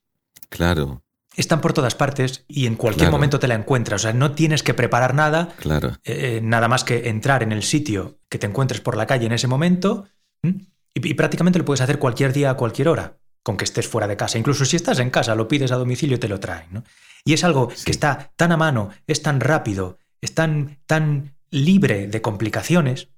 Claro, 0.51 1.03
Están 1.37 1.61
por 1.61 1.73
todas 1.73 1.95
partes 1.97 2.45
y 2.49 2.67
en 2.67 2.75
cualquier 2.77 3.07
Claro. 3.07 3.13
momento 3.17 3.39
te 3.41 3.49
la 3.49 3.55
encuentras. 3.55 4.03
O 4.03 4.05
sea, 4.05 4.13
no 4.13 4.33
tienes 4.33 4.63
que 4.63 4.73
preparar 4.75 5.15
nada, 5.15 5.49
claro. 5.59 5.97
eh, 6.05 6.41
nada 6.43 6.69
más 6.69 6.85
que 6.85 7.09
entrar 7.09 7.43
en 7.43 7.51
el 7.53 7.63
sitio 7.65 8.19
que 8.29 8.39
te 8.39 8.47
encuentres 8.47 8.81
por 8.81 8.97
la 8.97 9.07
calle 9.07 9.27
en 9.27 9.33
ese 9.33 9.47
momento 9.49 10.07
y, 10.43 10.59
y 10.95 11.15
prácticamente 11.15 11.59
lo 11.59 11.65
puedes 11.65 11.81
hacer 11.81 11.99
cualquier 11.99 12.33
día 12.33 12.51
a 12.51 12.55
cualquier 12.55 12.89
hora, 12.89 13.19
con 13.43 13.57
que 13.57 13.65
estés 13.65 13.87
fuera 13.89 14.07
de 14.09 14.17
casa. 14.17 14.39
Incluso 14.39 14.65
si 14.65 14.77
estás 14.77 14.99
en 15.01 15.11
casa, 15.11 15.35
lo 15.35 15.47
pides 15.49 15.71
a 15.73 15.77
domicilio 15.77 16.17
y 16.17 16.21
te 16.21 16.29
lo 16.29 16.39
traen. 16.41 16.67
¿no? 16.73 16.85
Y 17.29 17.35
es 17.35 17.45
algo 17.45 17.69
Sí. 17.75 17.85
que 17.85 17.91
está 17.91 18.33
tan 18.37 18.53
a 18.53 18.57
mano, 18.57 18.89
es 19.07 19.21
tan 19.21 19.41
rápido, 19.41 19.99
es 20.23 20.33
tan, 20.33 20.79
tan 20.87 21.35
libre 21.51 22.07
de 22.09 22.23
complicaciones 22.23 23.09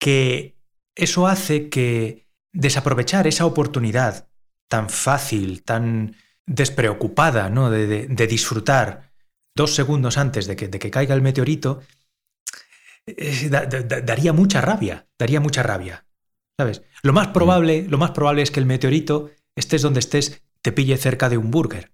que 0.00 0.56
eso 0.96 1.26
hace 1.26 1.68
que 1.68 2.26
desaprovechar 2.54 3.26
esa 3.26 3.44
oportunidad 3.44 4.28
tan 4.66 4.88
fácil, 4.88 5.62
tan 5.62 6.16
despreocupada, 6.46 7.50
¿no? 7.50 7.68
de, 7.68 7.86
de- 7.86 8.06
de 8.06 8.26
disfrutar 8.26 9.12
dos 9.54 9.74
segundos 9.74 10.16
antes 10.16 10.46
de 10.46 10.56
que, 10.56 10.68
de 10.68 10.78
que 10.78 10.90
caiga 10.90 11.14
el 11.14 11.20
meteorito, 11.20 11.82
eh, 13.06 13.48
da- 13.50 13.66
da- 13.66 13.82
da- 13.82 14.00
daría 14.00 14.32
mucha 14.32 14.62
rabia, 14.62 15.06
daría 15.18 15.40
mucha 15.40 15.62
rabia, 15.62 16.06
¿sabes? 16.58 16.80
Lo 17.02 17.12
más 17.12 17.28
probable, 17.28 17.84
lo 17.90 17.98
más 17.98 18.12
probable 18.12 18.40
es 18.40 18.50
que 18.50 18.60
el 18.60 18.64
meteorito, 18.66 19.30
estés 19.54 19.82
donde 19.82 20.00
estés, 20.00 20.40
te 20.62 20.72
pille 20.72 20.96
cerca 20.96 21.28
de 21.28 21.36
un 21.36 21.50
burger. 21.50 21.92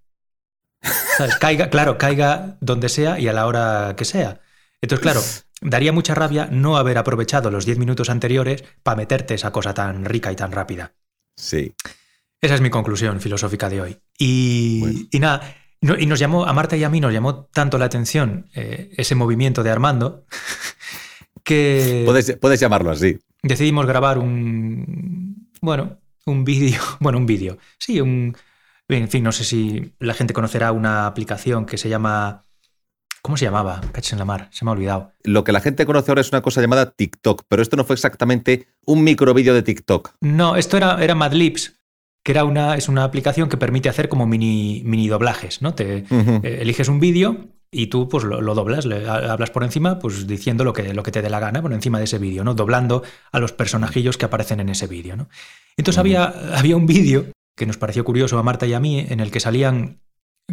¿Sabes? 1.17 1.37
Caiga, 1.37 1.71
claro, 1.71 1.99
caiga 1.99 2.57
donde 2.61 2.89
sea 2.89 3.19
y 3.19 3.29
a 3.29 3.33
la 3.33 3.47
hora 3.47 3.95
que 3.97 4.05
sea. 4.05 4.41
Entonces, 4.83 5.03
claro, 5.03 5.21
daría 5.63 5.93
mucha 5.93 6.15
rabia 6.15 6.49
no 6.51 6.77
haber 6.77 6.99
aprovechado 6.99 7.51
los 7.51 7.65
10 7.65 7.79
minutos 7.79 8.11
anteriores 8.11 8.65
para 8.83 8.97
meterte 8.97 9.35
esa 9.35 9.51
cosa 9.51 9.73
tan 9.75 10.05
rica 10.05 10.31
y 10.31 10.37
tan 10.37 10.53
rápida. 10.53 10.93
Sí. 11.37 11.75
Esa 12.41 12.55
es 12.57 12.61
mi 12.61 12.69
conclusión 12.71 13.21
filosófica 13.21 13.69
de 13.71 13.81
hoy. 13.81 13.97
Y, 14.19 14.81
Bueno. 14.81 14.99
y 15.11 15.19
nada, 15.21 15.57
no- 15.81 15.99
y 15.99 16.05
nos 16.07 16.19
llamó, 16.19 16.45
a 16.45 16.53
Marta 16.53 16.77
y 16.77 16.85
a 16.85 16.91
mí 16.91 17.01
nos 17.01 17.13
llamó 17.13 17.47
tanto 17.47 17.79
la 17.79 17.87
atención 17.87 18.51
eh, 18.55 18.93
ese 18.97 19.15
movimiento 19.15 19.63
de 19.63 19.71
Armando 19.71 20.27
que 21.45 22.03
Puedes, 22.05 22.37
puedes 22.41 22.61
llamarlo 22.61 22.91
así. 22.91 23.19
decidimos 23.43 23.87
grabar 23.87 24.19
un, 24.19 25.51
bueno, 25.61 25.99
un 26.27 26.45
vídeo, 26.45 26.81
bueno, 27.01 27.19
un 27.19 27.27
vídeo, 27.27 27.59
sí, 27.79 28.01
un, 28.01 28.37
en 28.89 29.09
fin, 29.09 29.25
no 29.25 29.33
sé 29.33 29.45
si 29.45 29.95
la 29.99 30.15
gente 30.15 30.35
conocerá 30.35 30.73
una 30.73 31.07
aplicación 31.07 31.65
que 31.65 31.79
se 31.79 31.89
llama, 31.89 32.45
¿cómo 33.23 33.37
se 33.37 33.47
llamaba? 33.47 33.81
Cachis 33.93 34.13
en 34.13 34.19
la 34.19 34.25
mar, 34.25 34.49
se 34.51 34.65
me 34.65 34.71
ha 34.71 34.73
olvidado. 34.73 35.13
Lo 35.23 35.45
que 35.45 35.53
la 35.53 35.61
gente 35.61 35.87
conoce 35.87 36.11
ahora 36.11 36.21
es 36.21 36.31
una 36.31 36.43
cosa 36.43 36.61
llamada 36.61 36.91
TikTok, 36.91 37.45
pero 37.49 37.63
esto 37.63 37.77
no 37.77 37.85
fue 37.85 37.95
exactamente 37.95 38.69
un 38.85 39.03
microvídeo 39.03 39.55
de 39.55 39.63
TikTok. 39.63 40.15
No, 40.21 40.57
esto 40.57 40.77
era, 40.77 41.03
era 41.03 41.15
Madlibs, 41.15 41.81
que 42.23 42.33
era 42.33 42.45
una, 42.45 42.77
es 42.77 42.89
una 42.89 43.05
aplicación 43.05 43.49
que 43.49 43.57
permite 43.57 43.89
hacer 43.89 44.09
como 44.09 44.27
mini, 44.27 44.83
mini 44.85 45.09
doblajes, 45.09 45.63
¿no? 45.63 45.75
Te, 45.75 46.05
eh, 46.11 46.59
eliges 46.61 46.89
un 46.89 47.01
vídeo 47.01 47.49
y 47.71 47.89
tú 47.89 48.09
pues 48.09 48.25
lo, 48.25 48.41
lo 48.41 48.55
doblas, 48.55 48.85
le 48.85 49.09
hablas 49.09 49.51
por 49.51 49.65
encima, 49.65 49.99
pues 49.99 50.27
diciendo 50.27 50.63
lo 50.63 50.73
que, 50.73 50.95
lo 50.95 51.03
que 51.03 51.11
te 51.11 51.23
dé 51.23 51.29
la 51.29 51.41
gana 51.41 51.61
por 51.61 51.73
encima 51.73 51.99
de 51.99 52.05
ese 52.05 52.19
vídeo, 52.19 52.45
¿no? 52.45 52.55
Doblando 52.55 53.03
a 53.33 53.41
los 53.41 53.53
personajillos 53.53 54.17
que 54.17 54.27
aparecen 54.27 54.61
en 54.61 54.69
ese 54.69 54.87
vídeo, 54.87 55.17
¿no? 55.17 55.29
Entonces 55.77 55.99
había, 55.99 56.25
había 56.55 56.77
un 56.77 56.87
vídeo 56.87 57.27
que 57.57 57.67
nos 57.67 57.77
pareció 57.77 58.05
curioso 58.05 58.39
a 58.39 58.43
Marta 58.43 58.67
y 58.67 58.73
a 58.75 58.81
mí, 58.81 58.99
en 59.09 59.21
el 59.21 59.31
que 59.31 59.41
salían, 59.41 60.01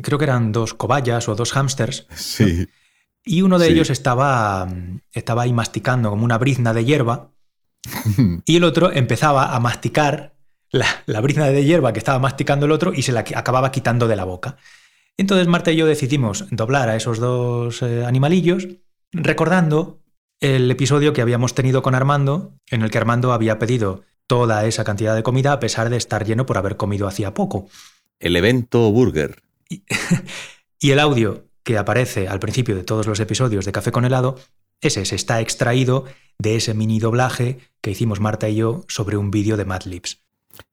creo 0.02 0.18
que 0.18 0.26
eran 0.26 0.52
dos 0.52 0.74
cobayas 0.74 1.28
o 1.30 1.36
dos 1.36 1.52
hámsters, 1.54 2.08
Sí. 2.16 2.68
y 3.24 3.42
uno 3.42 3.60
de 3.60 3.68
Sí. 3.68 3.74
ellos 3.74 3.90
estaba, 3.90 4.68
estaba 5.12 5.44
ahí 5.44 5.54
masticando 5.54 6.10
como 6.10 6.24
una 6.26 6.38
brizna 6.38 6.74
de 6.74 6.86
hierba, 6.86 7.32
y 8.46 8.56
el 8.58 8.64
otro 8.64 8.92
empezaba 8.92 9.56
a 9.56 9.60
masticar 9.60 10.36
la, 10.70 10.86
la 11.06 11.20
brizna 11.22 11.48
de 11.48 11.66
hierba 11.66 11.92
que 11.94 12.00
estaba 12.00 12.20
masticando 12.20 12.66
el 12.66 12.72
otro 12.72 12.94
y 12.94 13.02
se 13.02 13.12
la 13.12 13.22
acababa 13.36 13.72
quitando 13.72 14.08
de 14.08 14.16
la 14.16 14.24
boca. 14.24 14.58
Entonces 15.18 15.48
Marta 15.48 15.72
y 15.72 15.76
yo 15.76 15.86
decidimos 15.86 16.46
doblar 16.52 16.88
a 16.90 16.96
esos 16.96 17.20
dos 17.20 17.82
eh, 17.82 18.06
animalillos, 18.06 18.68
recordando 19.12 20.00
el 20.40 20.72
episodio 20.72 21.14
que 21.14 21.22
habíamos 21.22 21.54
tenido 21.54 21.82
con 21.82 21.94
Armando, 21.94 22.58
en 22.70 22.82
el 22.82 22.90
que 22.90 22.98
Armando 22.98 23.34
había 23.34 23.60
pedido 23.60 24.04
toda 24.32 24.66
esa 24.66 24.86
cantidad 24.86 25.14
de 25.14 25.24
comida 25.24 25.52
a 25.52 25.60
pesar 25.60 25.90
de 25.90 25.98
estar 25.98 26.26
lleno 26.26 26.46
por 26.46 26.58
haber 26.58 26.78
comido 26.78 27.06
hacía 27.06 27.34
poco. 27.34 27.68
El 28.18 28.38
evento 28.38 28.90
burger. 28.90 29.42
Y 30.80 30.92
el 30.92 31.00
audio 31.00 31.46
que 31.64 31.78
aparece 31.78 32.28
al 32.30 32.40
principio 32.40 32.76
de 32.76 32.84
todos 32.84 33.06
los 33.08 33.20
episodios 33.20 33.66
de 33.66 33.72
Café 33.74 33.92
con 33.92 34.06
helado, 34.06 34.40
ese 34.80 35.04
se 35.06 35.16
está 35.16 35.42
extraído 35.42 36.06
de 36.40 36.56
ese 36.56 36.74
mini 36.74 36.98
doblaje 37.00 37.60
que 37.82 37.92
hicimos 37.92 38.20
Marta 38.22 38.48
y 38.48 38.56
yo 38.56 38.86
sobre 38.88 39.18
un 39.18 39.32
vídeo 39.32 39.58
de 39.58 39.66
Madlibs. 39.66 40.22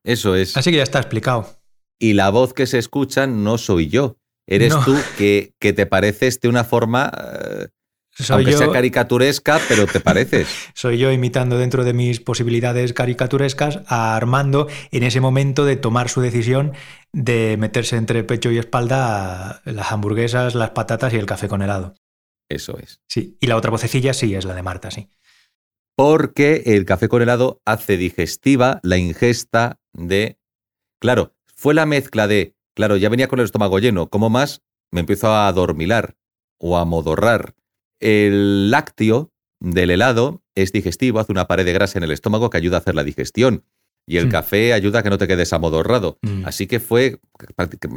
Eso 0.05 0.35
es. 0.37 0.57
Así 0.57 0.71
que 0.71 0.77
ya 0.79 0.83
está 0.85 0.99
explicado. 1.01 1.59
Y 1.99 2.13
la 2.15 2.31
voz 2.31 2.55
que 2.55 2.67
se 2.69 2.79
escucha 2.79 3.27
no 3.27 3.59
soy 3.59 3.89
yo. 3.89 4.17
Eres 4.47 4.73
No. 4.73 4.85
tú 4.85 4.97
que, 5.19 5.53
que 5.59 5.73
te 5.75 5.85
pareces 5.85 6.41
de 6.41 6.49
una 6.49 6.63
forma, 6.65 7.11
eh, 7.13 7.67
Soy 8.19 8.37
aunque 8.37 8.53
yo, 8.53 8.59
sea 8.59 8.71
caricaturesca, 8.73 9.61
pero 9.69 9.87
te 9.87 10.01
pareces. 10.01 10.49
soy 10.75 10.99
yo 10.99 11.13
imitando 11.13 11.57
dentro 11.57 11.85
de 11.85 11.93
mis 11.93 12.21
posibilidades 12.21 12.93
caricaturescas 12.93 13.81
a 13.87 14.17
Armando 14.17 14.67
en 14.91 15.05
ese 15.05 15.21
momento 15.21 15.65
de 15.65 15.77
tomar 15.77 16.09
su 16.09 16.21
decisión 16.21 16.73
de 17.13 17.57
meterse 17.59 17.97
entre 17.97 18.25
pecho 18.25 18.51
y 18.51 18.59
espalda 18.59 19.63
las 19.65 19.93
hamburguesas, 19.93 20.57
las 20.57 20.71
patatas 20.71 21.13
y 21.15 21.17
el 21.17 21.27
café 21.27 21.47
con 21.47 21.63
helado. 21.63 21.95
Eso 22.49 22.77
es. 22.79 23.01
Sí, 23.09 23.37
y 23.41 23.47
la 23.47 23.57
otra 23.57 23.71
vocecilla 23.71 24.13
sí 24.15 24.35
es 24.35 24.45
la 24.45 24.55
de 24.55 24.63
Marta, 24.63 24.91
sí. 24.91 25.09
Porque 25.97 26.63
el 26.67 26.85
café 26.85 27.09
con 27.09 27.23
helado 27.23 27.61
hace 27.65 27.97
digestiva 27.97 28.81
la 28.83 28.99
ingesta 28.99 29.81
de... 29.93 30.39
Claro, 31.01 31.35
fue 31.55 31.75
la 31.75 31.87
mezcla 31.87 32.27
de... 32.27 32.55
Claro, 32.75 32.97
ya 32.97 33.09
venía 33.09 33.29
con 33.29 33.41
el 33.41 33.45
estómago 33.45 33.79
lleno. 33.79 34.09
Como 34.09 34.31
más, 34.31 34.63
me 34.93 35.01
empiezo 35.01 35.29
a 35.29 35.49
adormilar 35.49 36.17
o 36.59 36.79
a 36.79 36.85
modorrar. 36.85 37.55
El 38.01 38.71
lácteo 38.71 39.33
del 39.61 39.91
helado 39.91 40.43
es 40.55 40.73
digestivo, 40.73 41.19
hace 41.21 41.33
una 41.33 41.47
pared 41.47 41.65
de 41.65 41.73
grasa 41.73 41.99
en 41.99 42.05
el 42.05 42.13
estómago 42.13 42.51
que 42.51 42.57
ayuda 42.59 42.77
a 42.77 42.81
hacer 42.81 42.95
la 42.95 43.05
digestión. 43.05 43.65
Y 44.07 44.17
el 44.17 44.29
Mm. 44.29 44.31
café 44.31 44.73
ayuda 44.73 45.01
a 45.01 45.03
que 45.03 45.11
no 45.11 45.19
te 45.19 45.29
quedes 45.29 45.53
amodorrado. 45.53 46.19
Mm. 46.23 46.47
Así 46.47 46.67
que 46.67 46.81
fue 46.81 47.21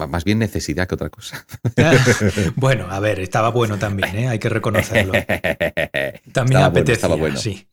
más 0.10 0.26
bien 0.26 0.40
necesidad 0.40 0.86
que 0.88 0.96
otra 0.96 1.10
cosa. 1.10 1.46
bueno, 2.58 2.88
a 2.90 3.00
ver, 3.00 3.20
estaba 3.22 3.50
bueno 3.50 3.78
también, 3.80 4.16
¿eh? 4.18 4.28
hay 4.28 4.38
que 4.40 4.50
reconocerlo. 4.50 5.14
También 5.22 6.22
Estaba 6.26 6.42
bueno, 6.44 6.66
apetecía, 6.66 6.94
estaba 6.96 7.16
bueno. 7.16 7.38
sí. 7.38 7.66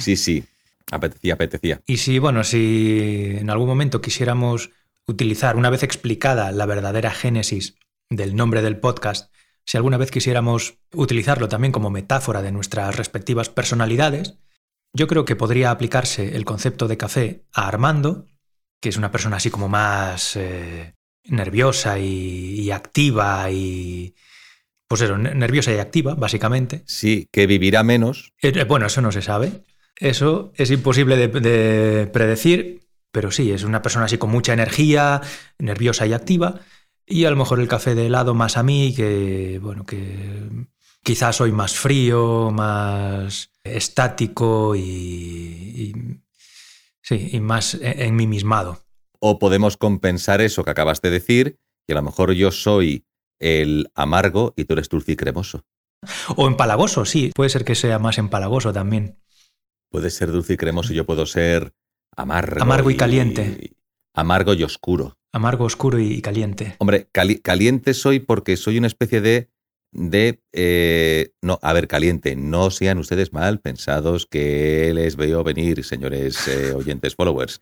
Sí, 0.00 0.16
sí. 0.16 0.44
Apetecía, 0.90 1.34
apetecía. 1.34 1.80
Y 1.86 1.96
si, 1.98 2.18
bueno, 2.18 2.44
si 2.44 3.34
en 3.38 3.50
algún 3.50 3.66
momento 3.66 4.00
quisiéramos 4.00 4.70
utilizar, 5.06 5.56
una 5.56 5.68
vez 5.70 5.82
explicada 5.82 6.50
la 6.52 6.64
verdadera 6.66 7.10
génesis 7.10 7.74
del 8.08 8.36
nombre 8.36 8.62
del 8.62 8.78
podcast, 8.78 9.32
si 9.68 9.76
alguna 9.76 9.98
vez 9.98 10.10
quisiéramos 10.10 10.78
utilizarlo 10.94 11.46
también 11.46 11.72
como 11.72 11.90
metáfora 11.90 12.40
de 12.40 12.52
nuestras 12.52 12.96
respectivas 12.96 13.50
personalidades, 13.50 14.38
yo 14.94 15.06
creo 15.06 15.26
que 15.26 15.36
podría 15.36 15.70
aplicarse 15.70 16.36
el 16.36 16.46
concepto 16.46 16.88
de 16.88 16.96
café 16.96 17.44
a 17.52 17.68
Armando, 17.68 18.24
que 18.80 18.88
es 18.88 18.96
una 18.96 19.10
persona 19.12 19.36
así 19.36 19.50
como 19.50 19.68
más 19.68 20.36
eh, 20.36 20.94
nerviosa 21.24 21.98
y, 21.98 22.60
y 22.60 22.70
activa 22.70 23.50
y... 23.50 24.14
Pues 24.88 25.02
eso, 25.02 25.18
ne- 25.18 25.34
nerviosa 25.34 25.70
y 25.70 25.76
activa, 25.76 26.14
básicamente. 26.14 26.82
Sí, 26.86 27.28
que 27.30 27.46
vivirá 27.46 27.82
menos. 27.82 28.32
Eh, 28.40 28.64
Bueno, 28.64 28.86
eso 28.86 29.02
no 29.02 29.12
se 29.12 29.20
sabe. 29.20 29.64
Eso 29.96 30.50
es 30.56 30.70
imposible 30.70 31.18
de, 31.18 31.28
de 31.28 32.06
predecir, 32.06 32.88
pero 33.12 33.30
sí, 33.30 33.52
es 33.52 33.64
una 33.64 33.82
persona 33.82 34.06
así 34.06 34.16
con 34.16 34.30
mucha 34.30 34.54
energía, 34.54 35.20
nerviosa 35.58 36.06
y 36.06 36.14
activa. 36.14 36.60
Y 37.08 37.24
a 37.24 37.30
lo 37.30 37.36
mejor 37.36 37.60
el 37.60 37.68
café 37.68 37.94
de 37.94 38.06
helado 38.06 38.34
más 38.34 38.56
a 38.56 38.62
mí, 38.62 38.94
que, 38.94 39.58
bueno, 39.62 39.84
que 39.86 40.66
quizás 41.02 41.36
soy 41.36 41.52
más 41.52 41.74
frío, 41.74 42.50
más 42.50 43.50
estático 43.64 44.76
y, 44.76 44.80
y- 44.82 45.94
sí, 47.02 47.30
y 47.32 47.40
más 47.40 47.74
en- 47.74 48.00
enmimismado. 48.02 48.82
O 49.20 49.38
podemos 49.38 49.76
compensar 49.76 50.40
eso 50.40 50.64
que 50.64 50.70
acabas 50.70 51.00
de 51.00 51.10
decir, 51.10 51.58
que 51.86 51.94
a 51.94 51.96
lo 51.96 52.02
mejor 52.02 52.32
yo 52.32 52.50
soy 52.52 53.04
el 53.40 53.90
amargo 53.94 54.52
y 54.56 54.64
tú 54.64 54.74
eres 54.74 54.88
dulce 54.88 55.12
y 55.12 55.16
cremoso. 55.16 55.64
O 56.36 56.46
empalagoso, 56.46 57.04
sí, 57.04 57.32
puede 57.34 57.50
ser 57.50 57.64
que 57.64 57.74
sea 57.74 57.98
más 57.98 58.18
empalagoso 58.18 58.72
también. 58.72 59.18
Puedes 59.90 60.14
ser 60.14 60.30
dulce 60.30 60.52
y 60.52 60.56
cremoso 60.56 60.92
y 60.92 60.96
yo 60.96 61.06
puedo 61.06 61.24
ser 61.26 61.72
amargo. 62.16 62.62
Amargo 62.62 62.90
y 62.90 62.96
caliente. 62.96 63.72
Amargo 64.14 64.52
y 64.54 64.62
oscuro. 64.62 65.17
Amargo, 65.32 65.64
oscuro 65.64 65.98
y 65.98 66.20
caliente. 66.22 66.76
Hombre, 66.78 67.08
cali- 67.12 67.40
caliente 67.40 67.94
soy 67.94 68.18
porque 68.20 68.56
soy 68.56 68.78
una 68.78 68.86
especie 68.86 69.20
de... 69.20 69.48
de 69.92 70.40
eh, 70.52 71.32
no, 71.42 71.58
a 71.62 71.72
ver, 71.72 71.86
caliente. 71.88 72.34
No 72.36 72.70
sean 72.70 72.98
ustedes 72.98 73.32
mal 73.32 73.60
pensados 73.60 74.26
que 74.26 74.92
les 74.94 75.16
veo 75.16 75.44
venir, 75.44 75.84
señores 75.84 76.48
eh, 76.48 76.72
oyentes, 76.76 77.14
followers. 77.14 77.60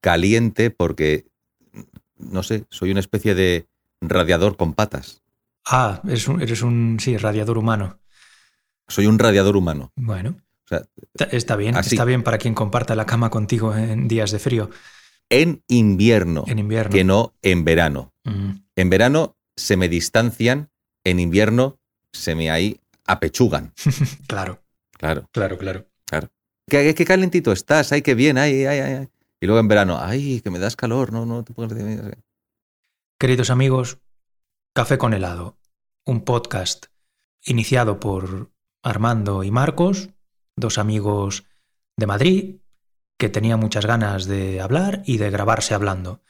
Caliente 0.00 0.70
porque, 0.70 1.26
no 2.18 2.42
sé, 2.42 2.64
soy 2.70 2.90
una 2.90 3.00
especie 3.00 3.34
de 3.34 3.66
radiador 4.00 4.56
con 4.56 4.74
patas. 4.74 5.22
Ah, 5.64 6.00
eres 6.06 6.28
un, 6.28 6.40
eres 6.42 6.62
un 6.62 6.98
sí, 7.00 7.16
radiador 7.16 7.58
humano. 7.58 7.98
Soy 8.88 9.06
un 9.06 9.18
radiador 9.18 9.56
humano. 9.56 9.92
Bueno, 9.96 10.36
O 10.64 10.68
sea, 10.68 10.82
está- 11.32 11.56
bien, 11.56 11.76
Así. 11.76 11.94
está 11.96 12.04
bien 12.04 12.22
para 12.22 12.38
quien 12.38 12.54
comparta 12.54 12.94
la 12.94 13.06
cama 13.06 13.30
contigo 13.30 13.74
en 13.74 14.06
días 14.06 14.30
de 14.30 14.38
frío, 14.38 14.70
en 15.30 15.62
invierno, 15.68 16.44
en 16.46 16.58
invierno. 16.58 16.90
que 16.92 17.04
no 17.04 17.34
en 17.42 17.64
verano. 17.64 18.12
En 18.24 18.90
verano 18.90 19.36
se 19.56 19.76
me 19.76 19.88
distancian, 19.88 20.70
en 21.04 21.20
invierno 21.20 21.78
se 22.12 22.34
me 22.34 22.50
ahí 22.50 22.80
apechugan. 23.04 23.72
Claro, 24.26 24.62
Claro, 24.98 25.28
claro, 25.30 25.58
claro. 25.58 25.86
claro. 26.06 26.28
Qué, 26.68 26.94
qué 26.94 27.04
calentito 27.04 27.52
estás, 27.52 27.92
ay, 27.92 28.02
qué 28.02 28.14
bien, 28.14 28.38
ay, 28.38 28.64
ay, 28.64 28.78
ay. 28.80 28.92
ay. 28.94 29.08
Y 29.40 29.46
luego 29.46 29.60
en 29.60 29.68
verano, 29.68 29.98
ay, 30.00 30.40
que 30.40 30.50
me 30.50 30.58
das 30.58 30.74
calor, 30.74 31.12
no, 31.12 31.26
no 31.26 31.44
te 31.44 31.52
puedes... 31.52 31.76
Queridos 33.18 33.50
amigos, 33.50 33.98
Café 34.72 34.98
con 34.98 35.14
helado, 35.14 35.56
un 36.04 36.22
podcast 36.22 36.86
iniciado 37.44 37.98
por 38.00 38.50
Armando 38.82 39.42
y 39.44 39.50
Marcos, 39.50 40.10
dos 40.56 40.76
amigos 40.78 41.44
de 41.96 42.06
Madrid 42.06 42.56
que 43.18 43.28
tenían 43.28 43.60
muchas 43.60 43.86
ganas 43.86 44.26
de 44.26 44.60
hablar 44.60 45.02
y 45.06 45.18
de 45.18 45.30
grabarse 45.30 45.74
hablando. 45.74 46.22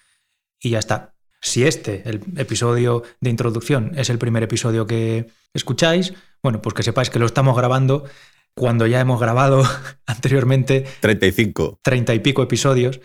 Y 0.61 0.71
ya 0.71 0.79
está. 0.79 1.15
Si 1.41 1.65
este, 1.65 2.09
el 2.09 2.23
episodio 2.37 3.03
de 3.21 3.31
introducción, 3.31 3.93
es 3.97 4.11
el 4.11 4.19
primer 4.19 4.43
episodio 4.43 4.87
que 4.87 5.27
escucháis, 5.55 6.15
bueno, 6.43 6.63
pues 6.63 6.75
que 6.75 6.83
sepáis 6.83 7.11
que 7.11 7.19
lo 7.19 7.27
estamos 7.27 7.57
grabando 7.57 8.05
cuando 8.55 8.87
ya 8.87 9.01
hemos 9.01 9.21
grabado 9.21 9.63
anteriormente 10.07 10.87
35. 11.01 11.81
30 11.83 12.15
y 12.15 12.19
pico 12.21 12.43
episodios 12.43 13.01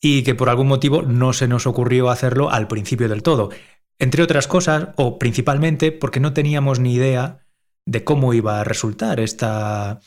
y 0.00 0.22
que 0.22 0.34
por 0.34 0.48
algún 0.48 0.68
motivo 0.68 1.02
no 1.02 1.32
se 1.32 1.48
nos 1.48 1.66
ocurrió 1.66 2.10
hacerlo 2.10 2.50
al 2.50 2.68
principio 2.68 3.08
del 3.08 3.22
todo. 3.22 3.50
Entre 3.98 4.22
otras 4.22 4.46
cosas, 4.46 4.90
o 4.96 5.18
principalmente 5.18 5.90
porque 5.90 6.20
no 6.20 6.32
teníamos 6.32 6.78
ni 6.78 6.94
idea 6.94 7.44
de 7.84 8.04
cómo 8.04 8.32
iba 8.32 8.60
a 8.60 8.64
resultar 8.64 9.18
esta 9.18 10.00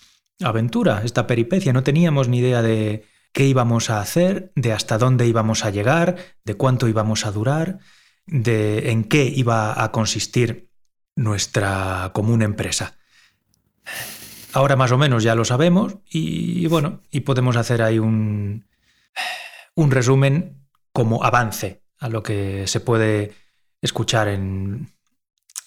aventura, 0.43 1.01
esta 1.03 1.27
peripecia, 1.27 1.73
no 1.73 1.83
teníamos 1.83 2.27
ni 2.27 2.39
idea 2.39 2.61
de 2.61 3.05
qué 3.33 3.45
íbamos 3.45 3.89
a 3.89 4.01
hacer, 4.01 4.51
de 4.55 4.73
hasta 4.73 4.97
dónde 4.97 5.27
íbamos 5.27 5.65
a 5.65 5.69
llegar, 5.69 6.17
de 6.43 6.55
cuánto 6.55 6.87
íbamos 6.87 7.25
a 7.25 7.31
durar, 7.31 7.79
de 8.25 8.91
en 8.91 9.03
qué 9.03 9.23
iba 9.23 9.83
a 9.83 9.91
consistir 9.91 10.69
nuestra 11.15 12.11
común 12.13 12.41
empresa. 12.41 12.97
Ahora 14.53 14.75
más 14.75 14.91
o 14.91 14.97
menos 14.97 15.23
ya 15.23 15.35
lo 15.35 15.45
sabemos 15.45 15.97
y 16.09 16.67
bueno, 16.67 17.01
y 17.09 17.21
podemos 17.21 17.55
hacer 17.55 17.81
ahí 17.81 17.99
un, 17.99 18.65
un 19.75 19.91
resumen 19.91 20.67
como 20.91 21.23
avance 21.23 21.83
a 21.99 22.09
lo 22.09 22.21
que 22.23 22.67
se 22.67 22.81
puede 22.81 23.33
escuchar 23.81 24.27
en, 24.27 24.91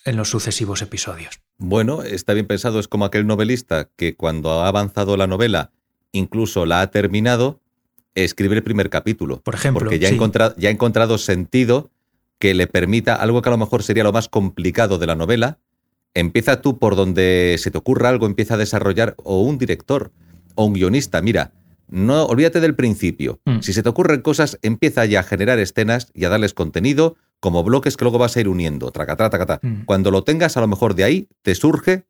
en 0.04 0.16
los 0.16 0.28
sucesivos 0.28 0.82
episodios. 0.82 1.43
Bueno, 1.58 2.02
está 2.02 2.34
bien 2.34 2.46
pensado, 2.46 2.80
es 2.80 2.88
como 2.88 3.04
aquel 3.04 3.26
novelista 3.26 3.88
que 3.96 4.16
cuando 4.16 4.62
ha 4.62 4.68
avanzado 4.68 5.16
la 5.16 5.26
novela, 5.26 5.70
incluso 6.12 6.66
la 6.66 6.80
ha 6.80 6.90
terminado, 6.90 7.60
escribe 8.14 8.56
el 8.56 8.62
primer 8.62 8.90
capítulo. 8.90 9.40
Por 9.40 9.54
ejemplo, 9.54 9.80
Porque 9.80 9.98
ya, 9.98 10.08
sí. 10.08 10.14
ha 10.14 10.16
encontrado, 10.16 10.54
ya 10.58 10.68
ha 10.68 10.72
encontrado 10.72 11.18
sentido 11.18 11.90
que 12.38 12.54
le 12.54 12.66
permita 12.66 13.14
algo 13.14 13.42
que 13.42 13.48
a 13.48 13.52
lo 13.52 13.58
mejor 13.58 13.82
sería 13.82 14.04
lo 14.04 14.12
más 14.12 14.28
complicado 14.28 14.98
de 14.98 15.06
la 15.06 15.14
novela. 15.14 15.58
Empieza 16.14 16.60
tú 16.60 16.78
por 16.78 16.96
donde 16.96 17.56
se 17.58 17.70
te 17.70 17.78
ocurra 17.78 18.08
algo, 18.08 18.26
empieza 18.26 18.54
a 18.54 18.58
desarrollar, 18.58 19.14
o 19.18 19.42
un 19.42 19.58
director, 19.58 20.12
o 20.54 20.64
un 20.64 20.74
guionista. 20.74 21.22
Mira, 21.22 21.52
no 21.88 22.24
olvídate 22.26 22.60
del 22.60 22.74
principio. 22.74 23.40
Mm. 23.44 23.60
Si 23.60 23.72
se 23.72 23.82
te 23.82 23.88
ocurren 23.88 24.22
cosas, 24.22 24.58
empieza 24.62 25.04
ya 25.04 25.20
a 25.20 25.24
generar 25.24 25.58
escenas 25.58 26.10
y 26.14 26.24
a 26.24 26.28
darles 26.28 26.54
contenido 26.54 27.16
como 27.44 27.62
bloques 27.62 27.98
que 27.98 28.04
luego 28.06 28.16
vas 28.16 28.34
a 28.36 28.40
ir 28.40 28.48
uniendo. 28.48 28.90
Tracatá, 28.90 29.28
tracatá. 29.28 29.58
Mm. 29.60 29.84
Cuando 29.84 30.10
lo 30.10 30.24
tengas, 30.24 30.56
a 30.56 30.62
lo 30.62 30.66
mejor 30.66 30.94
de 30.94 31.04
ahí 31.04 31.28
te 31.42 31.54
surge 31.54 32.04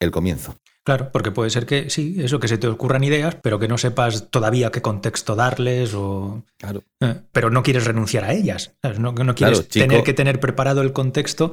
el 0.00 0.10
comienzo. 0.10 0.56
Claro, 0.84 1.12
porque 1.12 1.30
puede 1.30 1.50
ser 1.50 1.66
que 1.66 1.90
sí, 1.90 2.16
eso 2.18 2.40
que 2.40 2.48
se 2.48 2.56
te 2.56 2.66
ocurran 2.66 3.04
ideas, 3.04 3.36
pero 3.42 3.58
que 3.58 3.68
no 3.68 3.76
sepas 3.76 4.30
todavía 4.30 4.70
qué 4.70 4.80
contexto 4.80 5.36
darles 5.36 5.92
o... 5.92 6.42
Claro. 6.56 6.82
eh, 7.00 7.20
pero 7.30 7.50
no 7.50 7.62
quieres 7.62 7.84
renunciar 7.84 8.24
a 8.24 8.32
ellas. 8.32 8.72
¿sabes? 8.80 8.98
No, 8.98 9.12
no 9.12 9.34
quieres 9.34 9.58
Claro, 9.58 9.68
chico. 9.70 9.86
tener 9.86 10.02
que 10.02 10.14
tener 10.14 10.40
preparado 10.40 10.80
el 10.80 10.94
contexto 10.94 11.52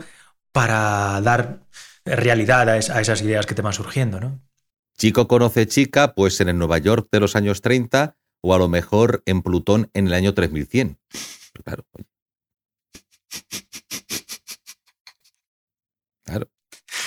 para 0.53 1.19
dar 1.19 1.59
realidad 2.05 2.69
a, 2.69 2.77
es- 2.77 2.89
a 2.89 3.01
esas 3.01 3.21
ideas 3.21 3.45
que 3.45 3.55
te 3.55 3.61
van 3.61 3.73
surgiendo, 3.73 4.21
¿no? 4.21 4.39
Chico 4.97 5.27
conoce 5.27 5.67
chica, 5.67 6.13
pues 6.15 6.39
en 6.39 6.47
el 6.47 6.57
Nueva 6.57 6.77
York 6.77 7.09
de 7.11 7.19
los 7.19 7.35
años 7.35 7.61
30 7.61 8.15
o 8.41 8.55
a 8.55 8.57
lo 8.57 8.69
mejor 8.69 9.21
en 9.25 9.41
Plutón 9.41 9.89
en 9.93 10.07
el 10.07 10.13
año 10.13 10.33
3100. 10.33 10.97
Claro. 11.65 11.83
oye. 11.91 12.05
Claro. 12.05 12.16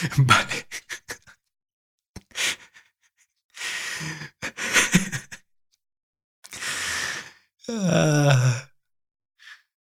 Vale. 0.19 0.67
Ah. 7.69 8.69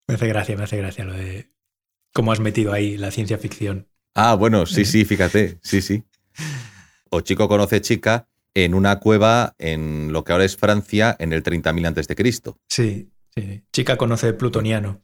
me 0.08 0.16
hace 0.16 0.28
gracia, 0.28 0.56
me 0.56 0.64
hace 0.64 0.78
gracia 0.78 1.06
lo 1.06 1.14
de 1.14 1.52
cómo 2.14 2.32
has 2.32 2.40
metido 2.40 2.74
ahí 2.74 2.98
la 2.98 3.12
ciencia 3.12 3.38
ficción. 3.38 3.88
Ah, 4.14 4.36
bueno, 4.36 4.66
sí, 4.68 4.86
sí, 4.86 5.06
fíjate, 5.06 5.60
sí, 5.64 5.82
sí. 5.82 6.04
O 7.10 7.22
chico 7.22 7.48
conoce 7.48 7.82
chica 7.82 8.28
en 8.54 8.74
una 8.74 9.00
cueva 9.00 9.56
en 9.58 10.12
lo 10.12 10.24
que 10.24 10.32
ahora 10.32 10.46
es 10.46 10.58
Francia 10.58 11.16
en 11.20 11.34
el 11.34 11.44
30.000 11.44 11.88
antes 11.88 12.08
de 12.08 12.16
Cristo. 12.16 12.60
Sí, 12.68 13.12
sí. 13.34 13.64
Chica 13.72 13.98
conoce 13.98 14.34
plutoniano. 14.34 15.04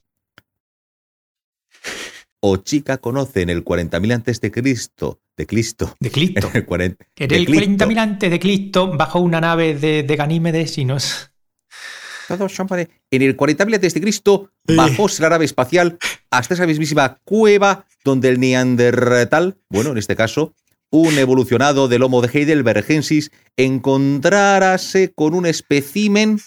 O 2.41 2.58
chica 2.58 2.98
conoce 2.98 3.41
en 3.41 3.50
el 3.50 3.63
40.000 3.63 4.13
antes 4.13 4.39
de 4.41 4.52
Cristo, 4.52 5.19
de 5.36 5.48
Cristo, 5.48 5.95
De 6.00 6.12
Clito. 6.12 6.48
en 6.54 6.58
el 6.58 6.65
40 6.65 7.06
En 7.15 7.28
de 7.28 7.36
el 7.36 7.45
Clisto. 7.45 7.86
40.000 7.86 7.98
antes 8.00 8.32
de 8.32 8.39
Cristo 8.39 8.95
bajo 8.95 9.19
una 9.19 9.41
nave 9.41 9.74
de, 9.76 10.04
de 10.04 10.15
Ganímedes 10.15 10.78
y 10.78 10.86
nos... 10.86 11.32
Todos 12.28 12.54
son 12.56 12.67
pare- 12.67 12.89
En 13.12 13.21
el 13.21 13.36
40.000 13.38 13.76
antes 13.76 13.93
de 13.93 14.02
Cristo 14.02 14.52
bajó 14.67 15.08
la 15.19 15.30
nave 15.30 15.45
espacial 15.45 15.98
hasta 16.32 16.54
esa 16.56 16.65
mismísima 16.67 17.19
cueva 17.24 17.86
donde 18.04 18.30
el 18.30 18.39
neandertal, 18.39 19.58
bueno, 19.69 19.91
en 19.91 19.98
este 19.98 20.15
caso, 20.15 20.54
un 20.91 21.17
evolucionado 21.17 21.88
del 21.88 22.04
Homo 22.04 22.21
de 22.21 22.30
heidelbergensis, 22.39 23.32
encontrárase 23.58 25.12
con 25.13 25.34
un 25.34 25.45
espécimen 25.45 26.39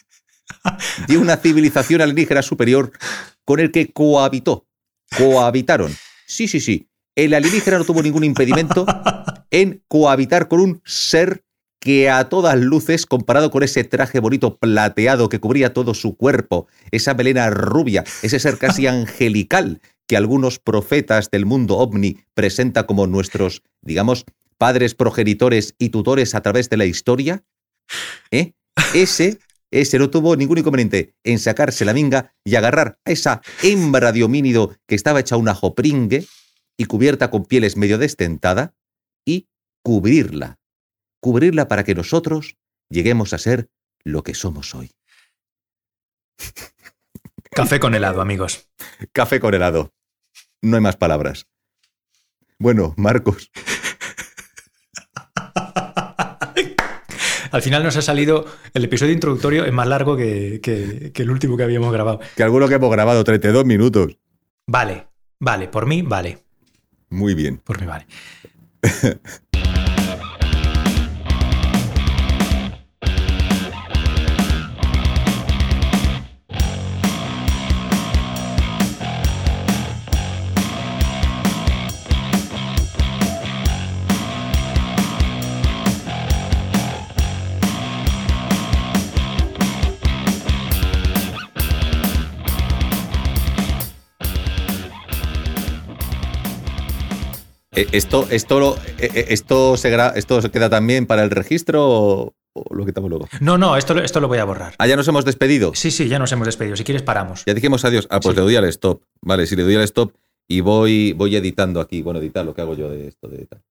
de 1.08 1.18
una 1.18 1.36
civilización 1.36 2.00
alienígena 2.00 2.42
superior 2.42 2.92
con 3.44 3.58
el 3.60 3.70
que 3.72 3.92
cohabitó. 3.92 4.66
Cohabitaron. 5.16 5.94
Sí, 6.26 6.48
sí, 6.48 6.60
sí. 6.60 6.88
El 7.14 7.34
alienígena 7.34 7.78
no 7.78 7.84
tuvo 7.84 8.02
ningún 8.02 8.24
impedimento 8.24 8.86
en 9.50 9.82
cohabitar 9.88 10.48
con 10.48 10.60
un 10.60 10.82
ser 10.84 11.44
que 11.80 12.10
a 12.10 12.28
todas 12.28 12.58
luces, 12.58 13.06
comparado 13.06 13.50
con 13.50 13.62
ese 13.62 13.84
traje 13.84 14.20
bonito 14.20 14.58
plateado 14.58 15.28
que 15.28 15.40
cubría 15.40 15.72
todo 15.72 15.94
su 15.94 16.16
cuerpo, 16.16 16.66
esa 16.90 17.14
melena 17.14 17.50
rubia, 17.50 18.04
ese 18.22 18.38
ser 18.38 18.58
casi 18.58 18.86
angelical 18.88 19.80
que 20.06 20.16
algunos 20.16 20.58
profetas 20.58 21.30
del 21.30 21.46
mundo 21.46 21.78
ovni 21.78 22.18
presenta 22.34 22.86
como 22.86 23.06
nuestros, 23.06 23.62
digamos, 23.82 24.24
padres 24.56 24.94
progenitores 24.94 25.74
y 25.78 25.90
tutores 25.90 26.34
a 26.34 26.40
través 26.40 26.68
de 26.70 26.78
la 26.78 26.86
historia, 26.86 27.44
¿eh? 28.30 28.52
ese, 28.94 29.38
ese 29.70 29.98
no 29.98 30.10
tuvo 30.10 30.36
ningún 30.36 30.58
inconveniente 30.58 31.14
en 31.24 31.38
sacarse 31.38 31.84
la 31.84 31.94
minga 31.94 32.34
y 32.44 32.56
agarrar 32.56 32.98
a 33.04 33.10
esa 33.10 33.42
hembra 33.62 34.12
de 34.12 34.24
homínido 34.24 34.76
que 34.86 34.94
estaba 34.94 35.20
hecha 35.20 35.36
una 35.36 35.54
jopringue 35.54 36.26
y 36.76 36.84
cubierta 36.86 37.30
con 37.30 37.44
pieles 37.44 37.76
medio 37.76 37.98
desdentada 37.98 38.74
y 39.24 39.48
cubrirla 39.82 40.58
cubrirla 41.20 41.68
para 41.68 41.84
que 41.84 41.94
nosotros 41.94 42.56
lleguemos 42.88 43.32
a 43.32 43.38
ser 43.38 43.70
lo 44.04 44.22
que 44.22 44.34
somos 44.34 44.74
hoy. 44.74 44.92
Café 47.50 47.80
con 47.80 47.94
helado, 47.94 48.20
amigos. 48.20 48.68
Café 49.12 49.40
con 49.40 49.54
helado. 49.54 49.92
No 50.62 50.76
hay 50.76 50.82
más 50.82 50.96
palabras. 50.96 51.46
Bueno, 52.58 52.94
Marcos, 52.96 53.50
Al 57.50 57.62
final 57.62 57.82
nos 57.82 57.96
ha 57.96 58.02
salido 58.02 58.44
el 58.74 58.84
episodio 58.84 59.12
introductorio 59.12 59.64
es 59.64 59.72
más 59.72 59.86
largo 59.86 60.16
que, 60.16 60.60
que- 60.62 61.12
que 61.12 61.22
el 61.22 61.30
último 61.30 61.56
que 61.56 61.62
habíamos 61.64 61.92
grabado. 61.92 62.20
que 62.36 62.42
alguno 62.42 62.68
que 62.68 62.74
hemos 62.74 62.90
grabado 62.90 63.24
32 63.24 63.64
minutos. 63.64 64.16
Vale, 64.66 65.06
vale, 65.40 65.68
por 65.68 65.86
mí, 65.86 66.02
vale. 66.02 66.38
Muy 67.10 67.34
bien. 67.34 67.58
Por 67.58 67.80
mí, 67.80 67.86
vale. 67.86 68.06
¿Esto, 97.92 98.26
esto, 98.30 98.58
lo- 98.60 98.76
eh, 98.98 99.10
eh, 99.14 99.24
esto, 99.28 99.76
se 99.76 99.90
gra- 99.94 100.12
¿Esto 100.16 100.40
se 100.42 100.50
queda 100.50 100.68
también 100.70 101.06
para 101.06 101.22
el 101.22 101.30
registro 101.30 101.86
o, 101.88 102.34
o 102.54 102.74
lo 102.74 102.84
quitamos 102.86 103.10
luego? 103.10 103.28
No, 103.40 103.58
no, 103.58 103.76
esto, 103.76 103.94
lo- 103.94 104.02
esto 104.02 104.20
lo 104.20 104.28
voy 104.28 104.38
a 104.38 104.44
borrar. 104.44 104.74
Ah, 104.78 104.86
ya 104.86 104.96
nos 104.96 105.06
hemos 105.08 105.24
despedido. 105.24 105.72
Sí, 105.74 105.90
sí, 105.90 106.08
ya 106.08 106.18
nos 106.18 106.32
hemos 106.32 106.46
despedido. 106.46 106.76
Si 106.76 106.84
quieres, 106.84 107.02
paramos. 107.02 107.44
Ya 107.46 107.54
dijimos 107.54 107.84
adiós. 107.84 108.06
Ah, 108.10 108.20
pues 108.20 108.34
Sí. 108.34 108.36
le 108.40 108.42
doy 108.44 108.56
al 108.56 108.64
stop. 108.66 109.02
Vale, 109.22 109.46
si 109.46 109.54
le 109.56 109.62
doy 109.62 109.74
al 109.76 109.82
stop 109.82 110.12
y 110.48 110.60
voy, 110.60 111.12
voy 111.12 111.36
editando 111.36 111.80
aquí. 111.80 112.02
Bueno, 112.02 112.20
editar 112.20 112.44
lo 112.44 112.54
que 112.54 112.62
hago 112.62 112.74
yo 112.74 112.90
de 112.90 113.08
esto. 113.08 113.28
De 113.28 113.46
tal. 113.46 113.62